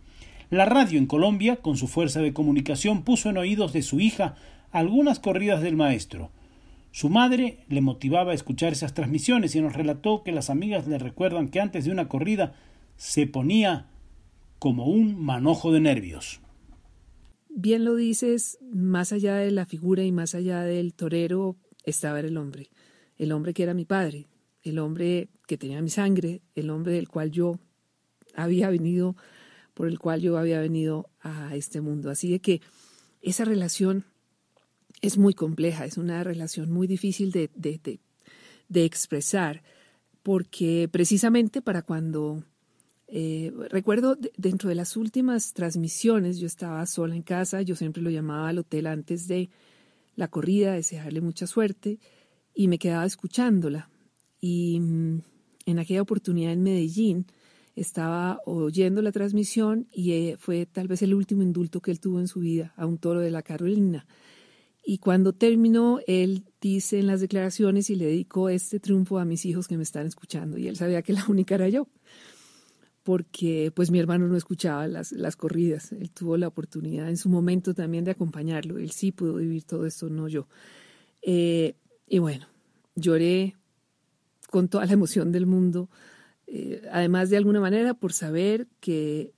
La 0.49 0.63
radio 0.63 0.99
en 0.99 1.05
Colombia, 1.05 1.57
con 1.57 1.75
su 1.75 1.89
fuerza 1.89 2.21
de 2.21 2.31
comunicación, 2.31 3.03
puso 3.03 3.29
en 3.29 3.39
oídos 3.39 3.73
de 3.73 3.81
su 3.81 3.99
hija 3.99 4.35
algunas 4.71 5.19
corridas 5.19 5.61
del 5.61 5.75
maestro. 5.75 6.31
Su 6.93 7.09
madre 7.09 7.65
le 7.69 7.81
motivaba 7.81 8.33
a 8.33 8.35
escuchar 8.35 8.71
esas 8.71 8.93
transmisiones 8.93 9.55
y 9.55 9.61
nos 9.61 9.73
relató 9.73 10.21
que 10.23 10.31
las 10.31 10.51
amigas 10.51 10.87
le 10.87 10.99
recuerdan 10.99 11.49
que 11.49 11.59
antes 11.59 11.85
de 11.85 11.91
una 11.91 12.07
corrida 12.07 12.53
se 12.97 13.25
ponía 13.25 13.89
como 14.59 14.85
un 14.85 15.19
manojo 15.19 15.71
de 15.71 15.79
nervios. 15.79 16.39
Bien 17.49 17.83
lo 17.83 17.95
dices, 17.95 18.59
más 18.71 19.11
allá 19.11 19.37
de 19.37 19.49
la 19.49 19.65
figura 19.65 20.03
y 20.03 20.11
más 20.11 20.35
allá 20.35 20.61
del 20.61 20.93
torero 20.93 21.55
estaba 21.83 22.19
el 22.19 22.37
hombre, 22.37 22.69
el 23.17 23.31
hombre 23.31 23.55
que 23.55 23.63
era 23.63 23.73
mi 23.73 23.85
padre, 23.85 24.27
el 24.61 24.77
hombre 24.77 25.29
que 25.47 25.57
tenía 25.57 25.81
mi 25.81 25.89
sangre, 25.89 26.43
el 26.53 26.69
hombre 26.69 26.93
del 26.93 27.09
cual 27.09 27.31
yo 27.31 27.57
había 28.35 28.69
venido, 28.69 29.15
por 29.73 29.87
el 29.87 29.97
cual 29.97 30.21
yo 30.21 30.37
había 30.37 30.59
venido 30.59 31.09
a 31.21 31.55
este 31.55 31.81
mundo. 31.81 32.11
Así 32.11 32.29
de 32.29 32.39
que 32.39 32.61
esa 33.23 33.45
relación 33.45 34.05
es 35.03 35.17
muy 35.17 35.33
compleja, 35.33 35.85
es 35.85 35.97
una 35.97 36.23
relación 36.23 36.71
muy 36.71 36.87
difícil 36.87 37.31
de, 37.31 37.49
de, 37.53 38.85
expresar, 38.85 39.61
porque 40.23 40.87
precisamente 40.89 41.61
para 41.61 41.81
cuando, 41.81 42.45
eh, 43.09 43.51
recuerdo 43.69 44.17
dentro 44.37 44.69
de 44.69 44.75
las 44.75 44.95
últimas 44.95 45.51
transmisiones, 45.51 46.39
yo 46.39 46.47
estaba 46.47 46.85
sola 46.85 47.17
en 47.17 47.21
casa, 47.21 47.61
yo 47.61 47.75
siempre 47.75 48.01
lo 48.01 48.09
llamaba 48.09 48.47
al 48.47 48.59
hotel 48.59 48.87
antes 48.87 49.27
de 49.27 49.49
la 50.15 50.29
corrida, 50.29 50.71
desearle 50.71 51.19
mucha 51.19 51.47
suerte, 51.47 51.99
y 52.55 52.69
me 52.69 52.79
quedaba 52.79 53.05
escuchándola. 53.05 53.89
Y 54.39 54.79
mm, 54.79 55.21
en 55.65 55.79
aquella 55.79 56.01
oportunidad 56.01 56.53
en 56.53 56.63
Medellín, 56.63 57.25
estaba 57.75 58.39
oyendo 58.45 59.01
la 59.01 59.11
transmisión 59.11 59.87
y 59.91 60.11
eh, 60.11 60.37
fue 60.37 60.65
tal 60.65 60.87
vez 60.87 61.01
el 61.01 61.13
último 61.13 61.41
indulto 61.41 61.81
que 61.81 61.91
él 61.91 61.99
tuvo 61.99 62.19
en 62.19 62.27
su 62.29 62.39
vida 62.39 62.71
a 62.77 62.85
un 62.85 62.99
toro 62.99 63.19
de 63.19 63.31
la 63.31 63.41
Carolina. 63.41 64.05
Y 64.85 64.97
cuando 64.97 65.31
terminó, 65.31 65.99
él 66.07 66.43
dice 66.59 66.99
en 66.99 67.07
las 67.07 67.21
declaraciones 67.21 67.89
y 67.89 67.95
le 67.95 68.05
dedicó 68.05 68.49
este 68.49 68.81
triunfo 68.81 69.17
a 69.17 69.25
mis 69.25 69.45
hijos 69.45 69.67
que 69.67 69.77
me 69.77 69.83
están 69.83 70.05
escuchando. 70.05 70.57
Y 70.57 70.67
él 70.67 70.75
sabía 70.75 71.01
que 71.01 71.13
la 71.13 71.25
única 71.29 71.55
era 71.55 71.69
yo, 71.69 71.87
porque 73.03 73.71
pues 73.73 73.91
mi 73.91 73.99
hermano 73.99 74.27
no 74.27 74.35
escuchaba 74.35 74.87
las, 74.87 75.13
las 75.13 75.37
corridas. 75.37 75.93
Él 75.93 76.11
tuvo 76.11 76.35
la 76.35 76.49
oportunidad 76.49 77.09
en 77.09 77.17
su 77.17 77.29
momento 77.29 77.73
también 77.73 78.03
de 78.03 78.11
acompañarlo. 78.11 78.77
Él 78.77 78.91
sí 78.91 79.13
pudo 79.13 79.35
vivir 79.35 79.63
todo 79.63 79.85
esto, 79.85 80.09
no 80.09 80.27
yo. 80.27 80.47
Eh, 81.21 81.75
y 82.07 82.19
bueno, 82.19 82.47
lloré 82.95 83.55
con 84.49 84.67
toda 84.67 84.85
la 84.85 84.93
emoción 84.93 85.31
del 85.31 85.45
mundo, 85.45 85.89
eh, 86.45 86.81
además 86.91 87.29
de 87.29 87.37
alguna 87.37 87.59
manera 87.59 87.93
por 87.93 88.13
saber 88.13 88.67
que 88.81 89.33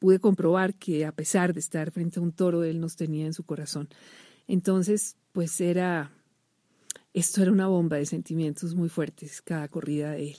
pude 0.00 0.18
comprobar 0.18 0.74
que 0.74 1.06
a 1.06 1.12
pesar 1.12 1.54
de 1.54 1.60
estar 1.60 1.90
frente 1.90 2.18
a 2.18 2.22
un 2.22 2.32
toro, 2.32 2.64
él 2.64 2.80
nos 2.80 2.96
tenía 2.96 3.26
en 3.26 3.32
su 3.32 3.44
corazón. 3.44 3.88
Entonces, 4.48 5.16
pues 5.32 5.60
era, 5.60 6.10
esto 7.12 7.42
era 7.42 7.52
una 7.52 7.68
bomba 7.68 7.98
de 7.98 8.06
sentimientos 8.06 8.74
muy 8.74 8.88
fuertes, 8.88 9.42
cada 9.42 9.68
corrida 9.68 10.12
de 10.12 10.30
él. 10.30 10.36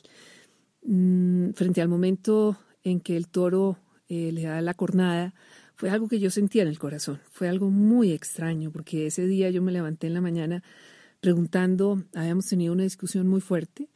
Mm, 0.83 1.51
frente 1.51 1.81
al 1.81 1.87
momento 1.87 2.57
en 2.83 2.99
que 2.99 3.15
el 3.15 3.27
toro 3.27 3.77
eh, 4.09 4.31
le 4.31 4.43
da 4.43 4.59
la 4.61 4.73
cornada, 4.73 5.33
fue 5.75 5.91
algo 5.91 6.09
que 6.09 6.19
yo 6.19 6.31
sentía 6.31 6.63
en 6.63 6.67
el 6.67 6.79
corazón, 6.79 7.21
fue 7.31 7.47
algo 7.47 7.69
muy 7.69 8.11
extraño, 8.11 8.71
porque 8.71 9.07
ese 9.07 9.25
día 9.27 9.49
yo 9.51 9.61
me 9.61 9.71
levanté 9.71 10.07
en 10.07 10.15
la 10.15 10.21
mañana 10.21 10.63
preguntando, 11.21 12.03
habíamos 12.15 12.47
tenido 12.47 12.73
una 12.73 12.83
discusión 12.83 13.27
muy 13.27 13.41
fuerte 13.41 13.89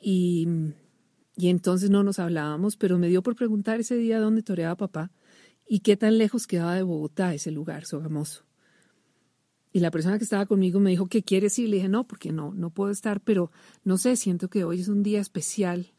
y, 0.00 0.48
y 1.36 1.48
entonces 1.48 1.90
no 1.90 2.02
nos 2.02 2.18
hablábamos, 2.18 2.76
pero 2.76 2.98
me 2.98 3.08
dio 3.08 3.22
por 3.22 3.36
preguntar 3.36 3.80
ese 3.80 3.96
día 3.96 4.18
dónde 4.18 4.42
toreaba 4.42 4.76
papá 4.76 5.10
y 5.68 5.80
qué 5.80 5.96
tan 5.96 6.18
lejos 6.18 6.46
quedaba 6.46 6.74
de 6.74 6.82
Bogotá 6.82 7.34
ese 7.34 7.50
lugar, 7.50 7.84
Sogamoso. 7.84 8.44
Y 9.72 9.80
la 9.80 9.90
persona 9.90 10.18
que 10.18 10.24
estaba 10.24 10.44
conmigo 10.44 10.80
me 10.80 10.90
dijo, 10.90 11.06
¿qué 11.06 11.22
quieres 11.22 11.58
ir? 11.58 11.70
Le 11.70 11.76
dije, 11.76 11.88
no, 11.88 12.06
porque 12.06 12.30
no, 12.30 12.52
no 12.52 12.70
puedo 12.70 12.90
estar, 12.90 13.20
pero 13.20 13.50
no 13.84 13.96
sé, 13.96 14.16
siento 14.16 14.48
que 14.48 14.64
hoy 14.64 14.80
es 14.80 14.88
un 14.88 15.02
día 15.02 15.20
especial 15.20 15.92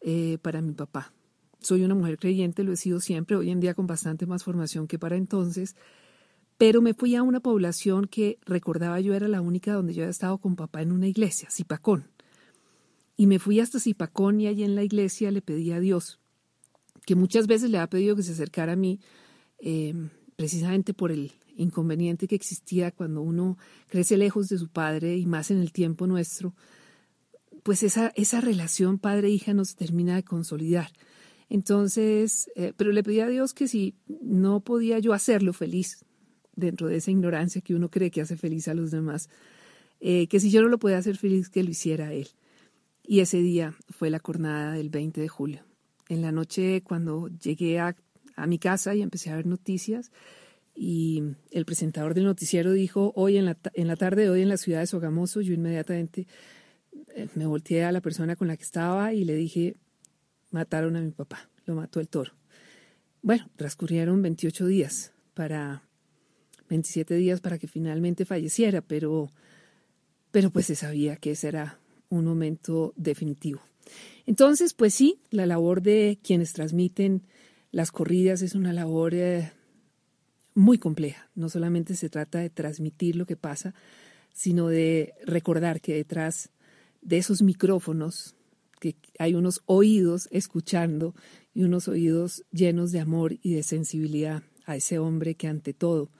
eh, 0.00 0.36
para 0.42 0.60
mi 0.60 0.74
papá. 0.74 1.12
Soy 1.60 1.82
una 1.82 1.94
mujer 1.94 2.18
creyente, 2.18 2.64
lo 2.64 2.72
he 2.72 2.76
sido 2.76 3.00
siempre, 3.00 3.36
hoy 3.36 3.50
en 3.50 3.60
día 3.60 3.74
con 3.74 3.86
bastante 3.86 4.26
más 4.26 4.44
formación 4.44 4.86
que 4.86 4.98
para 4.98 5.16
entonces, 5.16 5.74
pero 6.58 6.82
me 6.82 6.92
fui 6.92 7.16
a 7.16 7.22
una 7.22 7.40
población 7.40 8.06
que 8.06 8.38
recordaba 8.44 9.00
yo 9.00 9.14
era 9.14 9.26
la 9.26 9.40
única 9.40 9.72
donde 9.72 9.94
yo 9.94 10.02
había 10.02 10.10
estado 10.10 10.38
con 10.38 10.54
papá 10.54 10.82
en 10.82 10.92
una 10.92 11.08
iglesia, 11.08 11.48
Zipacón. 11.50 12.10
Y 13.16 13.26
me 13.26 13.38
fui 13.38 13.58
hasta 13.58 13.80
Zipacón 13.80 14.40
y 14.40 14.48
allí 14.48 14.64
en 14.64 14.74
la 14.74 14.82
iglesia 14.82 15.30
le 15.30 15.40
pedí 15.40 15.72
a 15.72 15.80
Dios, 15.80 16.20
que 17.06 17.14
muchas 17.14 17.46
veces 17.46 17.70
le 17.70 17.78
ha 17.78 17.88
pedido 17.88 18.14
que 18.14 18.22
se 18.22 18.32
acercara 18.32 18.74
a 18.74 18.76
mí, 18.76 19.00
eh, 19.60 19.94
precisamente 20.36 20.94
por 20.94 21.10
el, 21.10 21.32
inconveniente 21.58 22.26
que 22.26 22.36
existía 22.36 22.90
cuando 22.90 23.20
uno 23.20 23.58
crece 23.88 24.16
lejos 24.16 24.48
de 24.48 24.58
su 24.58 24.68
padre 24.68 25.16
y 25.16 25.26
más 25.26 25.50
en 25.50 25.58
el 25.58 25.72
tiempo 25.72 26.06
nuestro, 26.06 26.54
pues 27.62 27.82
esa, 27.82 28.12
esa 28.16 28.40
relación 28.40 28.98
padre-hija 28.98 29.52
nos 29.52 29.76
termina 29.76 30.16
de 30.16 30.22
consolidar. 30.22 30.90
Entonces, 31.50 32.50
eh, 32.56 32.72
pero 32.76 32.92
le 32.92 33.02
pedí 33.02 33.20
a 33.20 33.28
Dios 33.28 33.52
que 33.52 33.68
si 33.68 33.94
no 34.06 34.60
podía 34.60 34.98
yo 34.98 35.12
hacerlo 35.12 35.52
feliz, 35.52 36.04
dentro 36.58 36.88
de 36.88 36.96
esa 36.96 37.10
ignorancia 37.10 37.60
que 37.60 37.74
uno 37.74 37.88
cree 37.90 38.10
que 38.10 38.20
hace 38.20 38.36
feliz 38.36 38.68
a 38.68 38.74
los 38.74 38.90
demás, 38.90 39.28
eh, 40.00 40.26
que 40.26 40.40
si 40.40 40.50
yo 40.50 40.60
no 40.60 40.68
lo 40.68 40.78
podía 40.78 40.98
hacer 40.98 41.16
feliz, 41.16 41.48
que 41.48 41.62
lo 41.62 41.70
hiciera 41.70 42.12
él. 42.12 42.28
Y 43.06 43.20
ese 43.20 43.38
día 43.38 43.74
fue 43.90 44.10
la 44.10 44.18
jornada 44.18 44.72
del 44.72 44.90
20 44.90 45.20
de 45.20 45.28
julio. 45.28 45.62
En 46.08 46.20
la 46.20 46.32
noche, 46.32 46.82
cuando 46.82 47.28
llegué 47.28 47.78
a, 47.78 47.96
a 48.36 48.46
mi 48.46 48.58
casa 48.58 48.94
y 48.94 49.02
empecé 49.02 49.30
a 49.30 49.36
ver 49.36 49.46
noticias, 49.46 50.10
y 50.80 51.34
el 51.50 51.64
presentador 51.64 52.14
del 52.14 52.24
noticiero 52.24 52.72
dijo, 52.72 53.12
hoy 53.16 53.36
en 53.36 53.46
la, 53.46 53.58
en 53.74 53.88
la 53.88 53.96
tarde 53.96 54.22
de 54.22 54.30
hoy 54.30 54.42
en 54.42 54.48
la 54.48 54.56
ciudad 54.56 54.78
de 54.78 54.86
Sogamoso, 54.86 55.40
yo 55.40 55.52
inmediatamente 55.52 56.28
eh, 57.16 57.26
me 57.34 57.46
volteé 57.46 57.84
a 57.84 57.90
la 57.90 58.00
persona 58.00 58.36
con 58.36 58.46
la 58.46 58.56
que 58.56 58.62
estaba 58.62 59.12
y 59.12 59.24
le 59.24 59.34
dije, 59.34 59.74
mataron 60.52 60.94
a 60.94 61.00
mi 61.00 61.10
papá, 61.10 61.50
lo 61.66 61.74
mató 61.74 61.98
el 61.98 62.08
toro. 62.08 62.32
Bueno, 63.22 63.50
transcurrieron 63.56 64.22
28 64.22 64.66
días 64.66 65.12
para, 65.34 65.82
27 66.68 67.16
días 67.16 67.40
para 67.40 67.58
que 67.58 67.66
finalmente 67.66 68.24
falleciera, 68.24 68.80
pero, 68.80 69.30
pero 70.30 70.50
pues 70.50 70.66
se 70.66 70.76
sabía 70.76 71.16
que 71.16 71.32
ese 71.32 71.48
era 71.48 71.80
un 72.08 72.24
momento 72.24 72.94
definitivo. 72.96 73.60
Entonces, 74.26 74.74
pues 74.74 74.94
sí, 74.94 75.18
la 75.30 75.44
labor 75.44 75.82
de 75.82 76.20
quienes 76.22 76.52
transmiten 76.52 77.26
las 77.72 77.90
corridas 77.90 78.42
es 78.42 78.54
una 78.54 78.72
labor 78.72 79.14
eh, 79.14 79.50
muy 80.58 80.78
compleja. 80.78 81.30
No 81.34 81.48
solamente 81.48 81.94
se 81.94 82.10
trata 82.10 82.40
de 82.40 82.50
transmitir 82.50 83.16
lo 83.16 83.26
que 83.26 83.36
pasa, 83.36 83.74
sino 84.32 84.68
de 84.68 85.14
recordar 85.24 85.80
que 85.80 85.94
detrás 85.94 86.50
de 87.00 87.18
esos 87.18 87.42
micrófonos 87.42 88.34
que 88.80 88.96
hay 89.18 89.34
unos 89.34 89.62
oídos 89.66 90.28
escuchando 90.30 91.14
y 91.54 91.64
unos 91.64 91.88
oídos 91.88 92.44
llenos 92.52 92.92
de 92.92 93.00
amor 93.00 93.38
y 93.42 93.54
de 93.54 93.62
sensibilidad 93.62 94.42
a 94.66 94.76
ese 94.76 94.98
hombre 94.98 95.34
que 95.34 95.48
ante 95.48 95.74
todo 95.74 96.10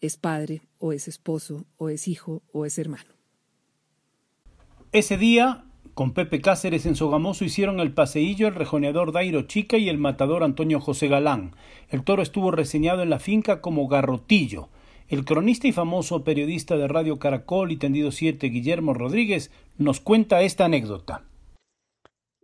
es 0.00 0.16
padre 0.16 0.62
o 0.78 0.92
es 0.92 1.06
esposo 1.06 1.66
o 1.76 1.88
es 1.88 2.08
hijo 2.08 2.42
o 2.52 2.64
es 2.64 2.78
hermano. 2.78 3.10
Ese 4.90 5.16
día, 5.16 5.67
con 5.94 6.12
Pepe 6.12 6.40
Cáceres 6.40 6.86
en 6.86 6.96
Sogamoso 6.96 7.44
hicieron 7.44 7.80
el 7.80 7.92
paseillo 7.92 8.48
el 8.48 8.54
rejoneador 8.54 9.12
Dairo 9.12 9.42
Chica 9.42 9.76
y 9.78 9.88
el 9.88 9.98
matador 9.98 10.44
Antonio 10.44 10.80
José 10.80 11.08
Galán. 11.08 11.54
El 11.88 12.04
toro 12.04 12.22
estuvo 12.22 12.50
reseñado 12.50 13.02
en 13.02 13.10
la 13.10 13.18
finca 13.18 13.60
como 13.60 13.88
garrotillo. 13.88 14.68
El 15.08 15.24
cronista 15.24 15.66
y 15.66 15.72
famoso 15.72 16.22
periodista 16.22 16.76
de 16.76 16.86
Radio 16.86 17.18
Caracol 17.18 17.72
y 17.72 17.78
Tendido 17.78 18.12
7, 18.12 18.46
Guillermo 18.48 18.94
Rodríguez, 18.94 19.50
nos 19.76 20.00
cuenta 20.00 20.42
esta 20.42 20.66
anécdota. 20.66 21.24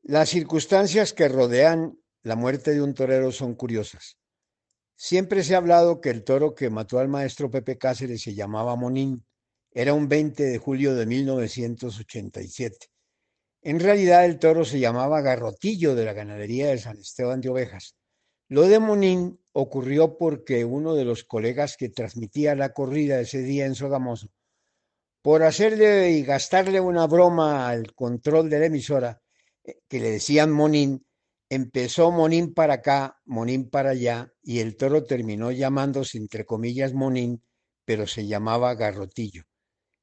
Las 0.03 0.31
circunstancias 0.31 1.13
que 1.13 1.29
rodean 1.29 1.99
la 2.23 2.37
muerte 2.37 2.73
de 2.73 2.83
un 2.83 2.95
torero 2.95 3.33
son 3.33 3.55
curiosas. 3.55 4.17
Siempre 4.97 5.43
se 5.45 5.55
ha 5.55 5.59
hablado 5.59 6.01
que 6.01 6.11
el 6.11 6.25
toro 6.25 6.55
que 6.55 6.71
mató 6.71 6.99
al 6.99 7.09
maestro 7.09 7.51
Pepe 7.51 7.77
Cáceres 7.77 8.23
se 8.23 8.35
llamaba 8.35 8.77
Monín. 8.77 9.25
Era 9.73 9.93
un 9.93 10.09
20 10.09 10.43
de 10.45 10.59
julio 10.59 10.95
de 10.95 11.05
1987. 11.05 12.94
En 13.66 13.80
realidad 13.80 14.26
el 14.26 14.38
toro 14.38 14.66
se 14.66 14.78
llamaba 14.78 15.23
Garrotillo 15.23 15.94
de 15.94 16.04
la 16.04 16.12
ganadería 16.12 16.68
de 16.68 16.76
San 16.76 16.99
Esteban 16.99 17.40
de 17.40 17.49
Ovejas. 17.49 17.97
Lo 18.47 18.68
de 18.68 18.78
Monín 18.78 19.40
ocurrió 19.52 20.18
porque 20.18 20.66
uno 20.66 20.94
de 20.94 21.06
los 21.06 21.25
colegas 21.25 21.78
que 21.78 21.88
transmitía 21.88 22.54
la 22.54 22.75
corrida 22.75 23.18
ese 23.21 23.40
día 23.40 23.64
en 23.64 23.75
Sogamoso, 23.75 24.28
por 25.23 25.42
hacerle 25.42 26.11
y 26.11 26.23
gastarle 26.25 26.78
una 26.78 27.06
broma 27.06 27.66
al 27.66 27.94
control 27.94 28.50
de 28.50 28.59
la 28.59 28.66
emisora, 28.66 29.23
eh, 29.64 29.78
que 29.88 29.99
le 29.99 30.11
decían 30.11 30.52
Monín, 30.52 31.06
empezó 31.49 32.11
Monín 32.11 32.52
para 32.52 32.75
acá, 32.75 33.18
Monín 33.25 33.71
para 33.71 33.90
allá, 33.90 34.30
y 34.42 34.59
el 34.59 34.76
toro 34.76 35.04
terminó 35.04 35.50
llamándose, 35.50 36.18
entre 36.18 36.44
comillas, 36.44 36.92
Monín, 36.92 37.42
pero 37.87 38.06
se 38.06 38.26
llamaba 38.26 38.75
Garrotillo. 38.75 39.44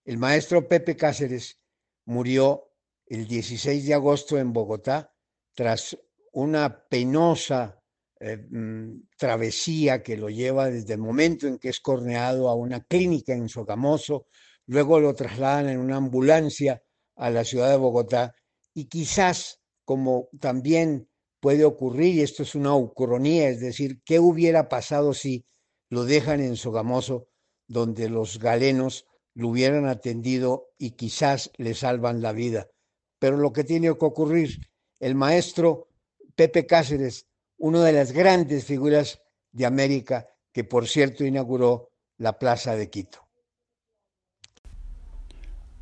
El 0.03 0.18
maestro 0.18 0.68
Pepe 0.68 0.98
Cáceres 0.98 1.60
murió 2.06 2.71
el 3.12 3.27
16 3.27 3.88
de 3.88 3.94
agosto 3.94 4.38
en 4.38 4.53
Bogotá 4.53 5.13
tras 5.53 5.98
una 6.32 6.88
penosa 6.88 7.77
eh, 8.22 8.38
mm, 8.38 9.10
travesía 9.18 10.01
que 10.01 10.15
lo 10.15 10.30
lleva 10.30 10.70
desde 10.70 10.94
el 10.94 11.01
momento 11.01 11.46
en 11.46 11.58
que 11.58 11.68
es 11.68 11.82
corneado 11.82 12.48
a 12.48 12.56
una 12.56 12.86
clínica 12.86 13.34
en 13.34 13.50
Sogamoso, 13.50 14.27
luego 14.65 15.01
lo 15.01 15.13
trasladan 15.13 15.68
en 15.68 15.80
una 15.80 15.98
ambulancia 15.98 16.82
a 17.18 17.30
la 17.30 17.44
ciudad 17.44 17.70
de 17.70 17.75
Bogotá 17.75 18.34
y 18.74 18.86
quizás 18.86 19.60
como 19.84 20.30
también 20.39 21.10
puede 21.41 21.65
ocurrir, 21.65 22.15
y 22.15 22.22
esto 22.22 22.44
es 22.44 22.56
una 22.56 22.77
ucronía, 22.77 23.50
es 23.50 23.60
decir, 23.60 24.01
¿qué 24.06 24.22
hubiera 24.22 24.70
pasado 24.70 25.13
si 25.13 25.44
lo 25.89 26.06
dejan 26.06 26.39
en 26.39 26.56
Sogamoso, 26.56 27.27
donde 27.68 28.08
los 28.08 28.39
galenos 28.39 29.06
lo 29.34 29.50
hubieran 29.50 29.86
atendido 29.86 30.70
y 30.77 30.91
quizás 30.91 31.51
le 31.58 31.74
salvan 31.74 32.22
la 32.22 32.32
vida? 32.32 32.70
Pero 33.22 33.38
lo 33.38 33.54
que 33.54 33.63
tiene 33.63 33.86
que 33.96 34.06
ocurrir, 34.06 34.68
el 35.00 35.13
maestro 35.13 35.90
Pepe 36.34 36.66
Cáceres, 36.66 37.28
una 37.60 37.84
de 37.84 37.94
las 37.94 38.13
grandes 38.13 38.66
figuras 38.66 39.22
de 39.51 39.68
América, 39.68 40.25
que 40.51 40.63
por 40.63 40.88
cierto 40.88 41.24
inauguró 41.24 41.92
la 42.18 42.40
Plaza 42.40 42.75
de 42.75 42.90
Quito. 42.90 43.20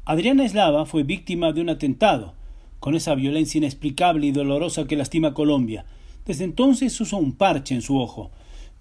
Adriana 0.03 0.43
Eslava 0.43 0.85
fue 0.85 1.03
víctima 1.03 1.53
de 1.53 1.61
un 1.61 1.69
atentado 1.69 2.35
con 2.81 2.93
esa 2.93 3.15
violencia 3.15 3.59
inexplicable 3.59 4.27
y 4.27 4.33
dolorosa 4.33 4.85
que 4.85 4.97
lastima 4.97 5.29
a 5.29 5.33
Colombia. 5.33 5.85
Desde 6.25 6.43
entonces 6.43 6.99
usó 6.99 7.15
un 7.15 7.37
parche 7.37 7.73
en 7.73 7.81
su 7.81 7.97
ojo, 8.01 8.31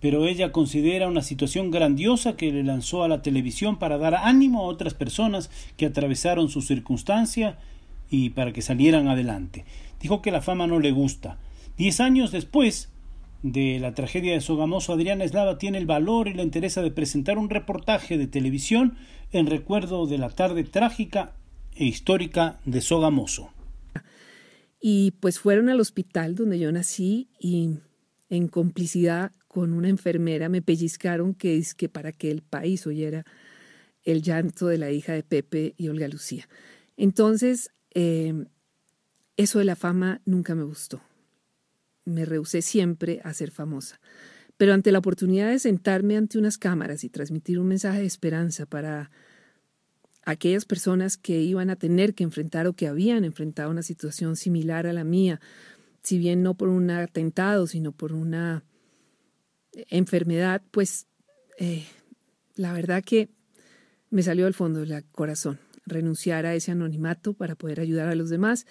pero 0.01 0.27
ella 0.27 0.51
considera 0.51 1.07
una 1.07 1.23
situación 1.23 1.71
grandiosa 1.71 2.35
que 2.35 2.51
le 2.51 2.65
lanzó 2.65 3.05
a 3.05 3.09
la 3.09 3.23
televisión 3.23 3.79
para 3.79 3.99
dar 3.99 4.17
ánimo 4.17 4.63
a 4.63 4.67
otras 4.67 4.95
personas 4.95 5.49
que 5.77 5.87
atravesaron 5.87 6.49
su 6.49 6.61
circunstancia 6.61 7.57
y 8.11 8.31
para 8.31 8.53
que 8.53 8.63
salieran 8.63 9.09
adelante. 9.09 9.65
Dijo 10.01 10.23
que 10.23 10.31
la 10.31 10.43
fama 10.43 10.67
no 10.67 10.81
le 10.81 10.93
gusta. 10.93 11.39
Diez 11.77 12.01
años 12.01 12.33
después 12.33 12.91
de 13.43 13.79
la 13.79 13.95
tragedia 13.95 14.33
de 14.33 14.41
Sogamoso, 14.41 14.93
Adriana 14.93 15.25
Eslava 15.25 15.59
tiene 15.59 15.79
el 15.79 15.87
valor 15.87 16.29
y 16.29 16.35
la 16.35 16.43
interés 16.43 16.75
de 16.75 16.91
presentar 16.91 17.39
un 17.39 17.51
reportaje 17.51 18.19
de 18.19 18.27
televisión 18.27 18.97
en 19.33 19.47
recuerdo 19.47 20.07
de 20.07 20.19
la 20.19 20.31
tarde 20.31 20.65
trágica 20.65 21.35
e 21.77 21.85
histórica 21.85 22.59
de 22.65 22.81
Sogamoso. 22.81 23.51
Y 24.81 25.13
pues 25.21 25.39
fueron 25.39 25.69
al 25.69 25.81
hospital 25.81 26.35
donde 26.35 26.59
yo 26.59 26.71
nací 26.73 27.29
y 27.41 27.79
en 28.29 28.49
complicidad 28.49 29.33
con 29.47 29.73
una 29.73 29.89
enfermera 29.89 30.49
me 30.49 30.63
pellizcaron 30.63 31.35
que 31.35 31.57
es 31.57 31.75
que 31.75 31.89
para 31.89 32.13
que 32.13 32.31
el 32.31 32.43
país 32.43 32.87
oyera 32.87 33.25
el 34.05 34.23
llanto 34.23 34.67
de 34.67 34.79
la 34.79 34.91
hija 34.91 35.13
de 35.13 35.23
Pepe 35.23 35.75
y 35.77 35.89
Olga 35.89 36.09
Lucía. 36.09 36.49
Entonces, 36.97 37.71
eh, 37.95 38.47
eso 39.37 39.61
de 39.61 39.65
la 39.65 39.77
fama 39.77 40.21
nunca 40.25 40.55
me 40.55 40.65
gustó. 40.65 41.01
Me 42.05 42.25
rehusé 42.25 42.63
siempre 42.63 43.21
a 43.25 43.33
ser 43.33 43.51
famosa. 43.51 44.01
Pero 44.57 44.75
ante 44.75 44.91
la 44.91 44.99
oportunidad 44.99 45.51
de 45.51 45.61
sentarme 45.61 46.17
ante 46.17 46.39
unas 46.39 46.59
cámaras 46.59 47.05
y 47.05 47.09
transmitir 47.09 47.61
un 47.61 47.69
mensaje 47.69 48.01
de 48.01 48.07
esperanza 48.07 48.67
para 48.67 49.11
aquellas 50.25 50.65
personas 50.65 51.17
que 51.17 51.41
iban 51.41 51.71
a 51.71 51.77
tener 51.77 52.15
que 52.15 52.25
enfrentar 52.25 52.67
o 52.67 52.73
que 52.73 52.89
habían 52.89 53.25
enfrentado 53.25 53.71
una 53.71 53.83
situación 53.83 54.37
similar 54.37 54.87
a 54.87 54.93
la 54.93 55.05
mía, 55.05 55.41
si 56.03 56.19
bien 56.19 56.43
no 56.43 56.55
por 56.55 56.69
un 56.69 56.91
atentado, 56.91 57.67
sino 57.69 57.93
por 57.93 58.13
una 58.13 58.65
enfermedad, 59.73 60.63
pues 60.73 61.07
eh, 61.59 61.87
la 62.57 62.73
verdad 62.73 63.05
que 63.05 63.29
me 64.11 64.23
salió 64.23 64.47
al 64.47 64.55
fondo 64.55 64.81
del 64.81 65.05
corazón 65.13 65.61
renunciar 65.89 66.47
a 66.47 66.55
ese 66.55 66.73
anonimato 66.73 67.35
para 67.35 67.55
poder 67.55 67.81
ayudar 67.81 68.09
a 68.09 68.15
los 68.15 68.31
demás. 68.31 68.67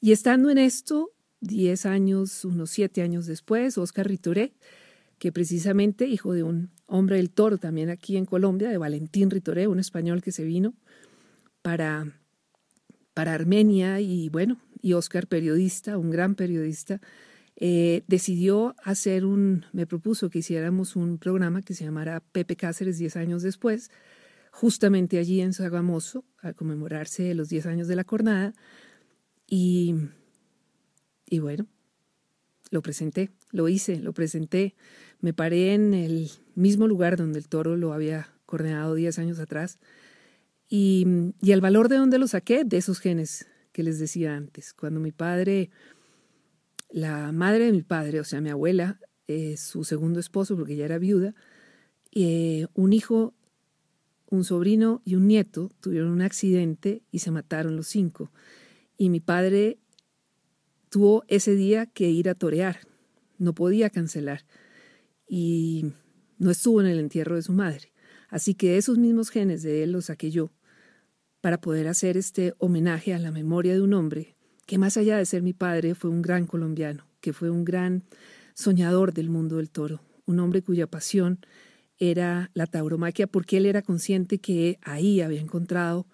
Y 0.00 0.12
estando 0.12 0.50
en 0.50 0.58
esto, 0.58 1.12
diez 1.40 1.86
años, 1.86 2.44
unos 2.44 2.70
siete 2.70 3.02
años 3.02 3.26
después, 3.26 3.78
Oscar 3.78 4.08
Ritoré, 4.08 4.54
que 5.18 5.32
precisamente 5.32 6.06
hijo 6.06 6.32
de 6.32 6.42
un 6.42 6.70
hombre 6.86 7.16
del 7.16 7.30
toro 7.30 7.58
también 7.58 7.90
aquí 7.90 8.16
en 8.16 8.24
Colombia, 8.24 8.70
de 8.70 8.78
Valentín 8.78 9.30
Ritoré, 9.30 9.68
un 9.68 9.78
español 9.78 10.22
que 10.22 10.32
se 10.32 10.44
vino 10.44 10.74
para, 11.62 12.06
para 13.14 13.34
Armenia 13.34 14.00
y 14.00 14.28
bueno, 14.28 14.60
y 14.80 14.94
Oscar, 14.94 15.28
periodista, 15.28 15.96
un 15.96 16.10
gran 16.10 16.34
periodista, 16.34 17.00
eh, 17.56 18.02
decidió 18.08 18.74
hacer 18.82 19.24
un, 19.24 19.64
me 19.72 19.86
propuso 19.86 20.28
que 20.30 20.40
hiciéramos 20.40 20.96
un 20.96 21.18
programa 21.18 21.62
que 21.62 21.74
se 21.74 21.84
llamara 21.84 22.20
Pepe 22.32 22.56
Cáceres 22.56 22.98
10 22.98 23.16
años 23.16 23.42
después, 23.42 23.90
justamente 24.52 25.18
allí 25.18 25.40
en 25.40 25.52
Sagamoso, 25.52 26.24
a 26.38 26.52
conmemorarse 26.52 27.34
los 27.34 27.48
10 27.48 27.66
años 27.66 27.88
de 27.88 27.96
la 27.96 28.04
jornada. 28.04 28.54
Y, 29.48 29.96
y 31.28 31.40
bueno, 31.40 31.66
lo 32.70 32.82
presenté, 32.82 33.30
lo 33.50 33.68
hice, 33.68 33.98
lo 33.98 34.12
presenté. 34.12 34.76
Me 35.20 35.32
paré 35.32 35.74
en 35.74 35.94
el 35.94 36.30
mismo 36.54 36.86
lugar 36.86 37.16
donde 37.16 37.40
el 37.40 37.48
toro 37.48 37.76
lo 37.76 37.92
había 37.92 38.28
coordinado 38.46 38.94
10 38.94 39.18
años 39.18 39.40
atrás 39.40 39.80
y, 40.74 41.06
el 41.46 41.60
valor 41.60 41.90
de 41.90 41.96
dónde 41.96 42.18
lo 42.18 42.26
saqué, 42.26 42.64
de 42.64 42.78
esos 42.78 42.98
genes 42.98 43.46
que 43.72 43.82
les 43.82 43.98
decía 43.98 44.34
antes. 44.34 44.72
Cuando 44.72 45.00
mi 45.00 45.12
padre, 45.12 45.70
la 46.88 47.30
madre 47.30 47.66
de 47.66 47.72
mi 47.72 47.82
padre, 47.82 48.20
o 48.20 48.24
sea, 48.24 48.40
mi 48.40 48.48
abuela, 48.48 48.98
eh, 49.28 49.58
su 49.58 49.84
segundo 49.84 50.18
esposo, 50.18 50.56
porque 50.56 50.72
ella 50.72 50.86
era 50.86 50.98
viuda, 50.98 51.34
eh, 52.12 52.68
un 52.72 52.94
hijo, 52.94 53.34
un 54.34 54.44
sobrino 54.44 55.02
y 55.04 55.14
un 55.14 55.26
nieto 55.26 55.70
tuvieron 55.80 56.10
un 56.10 56.22
accidente 56.22 57.02
y 57.10 57.18
se 57.20 57.30
mataron 57.30 57.76
los 57.76 57.86
cinco. 57.88 58.32
Y 58.96 59.10
mi 59.10 59.20
padre 59.20 59.78
tuvo 60.88 61.24
ese 61.28 61.54
día 61.54 61.86
que 61.86 62.10
ir 62.10 62.28
a 62.28 62.34
torear, 62.34 62.80
no 63.38 63.54
podía 63.54 63.90
cancelar. 63.90 64.44
Y 65.28 65.92
no 66.38 66.50
estuvo 66.50 66.80
en 66.80 66.86
el 66.86 66.98
entierro 66.98 67.36
de 67.36 67.42
su 67.42 67.52
madre. 67.52 67.92
Así 68.28 68.54
que 68.54 68.76
esos 68.76 68.98
mismos 68.98 69.30
genes 69.30 69.62
de 69.62 69.82
él 69.82 69.92
los 69.92 70.06
saqué 70.06 70.30
yo 70.30 70.50
para 71.40 71.60
poder 71.60 71.88
hacer 71.88 72.16
este 72.16 72.54
homenaje 72.58 73.12
a 73.14 73.18
la 73.18 73.30
memoria 73.30 73.74
de 73.74 73.82
un 73.82 73.94
hombre 73.94 74.36
que 74.66 74.78
más 74.78 74.96
allá 74.96 75.18
de 75.18 75.26
ser 75.26 75.42
mi 75.42 75.52
padre 75.52 75.94
fue 75.94 76.10
un 76.10 76.22
gran 76.22 76.46
colombiano, 76.46 77.06
que 77.20 77.32
fue 77.32 77.50
un 77.50 77.64
gran 77.64 78.04
soñador 78.54 79.12
del 79.12 79.28
mundo 79.28 79.56
del 79.56 79.70
toro, 79.70 80.00
un 80.24 80.38
hombre 80.40 80.62
cuya 80.62 80.86
pasión 80.86 81.40
era 82.10 82.50
la 82.52 82.66
tauromaquia 82.66 83.28
porque 83.28 83.58
él 83.58 83.66
era 83.66 83.80
consciente 83.80 84.38
que 84.38 84.80
ahí 84.82 85.20
había 85.20 85.40
encontrado 85.40 86.04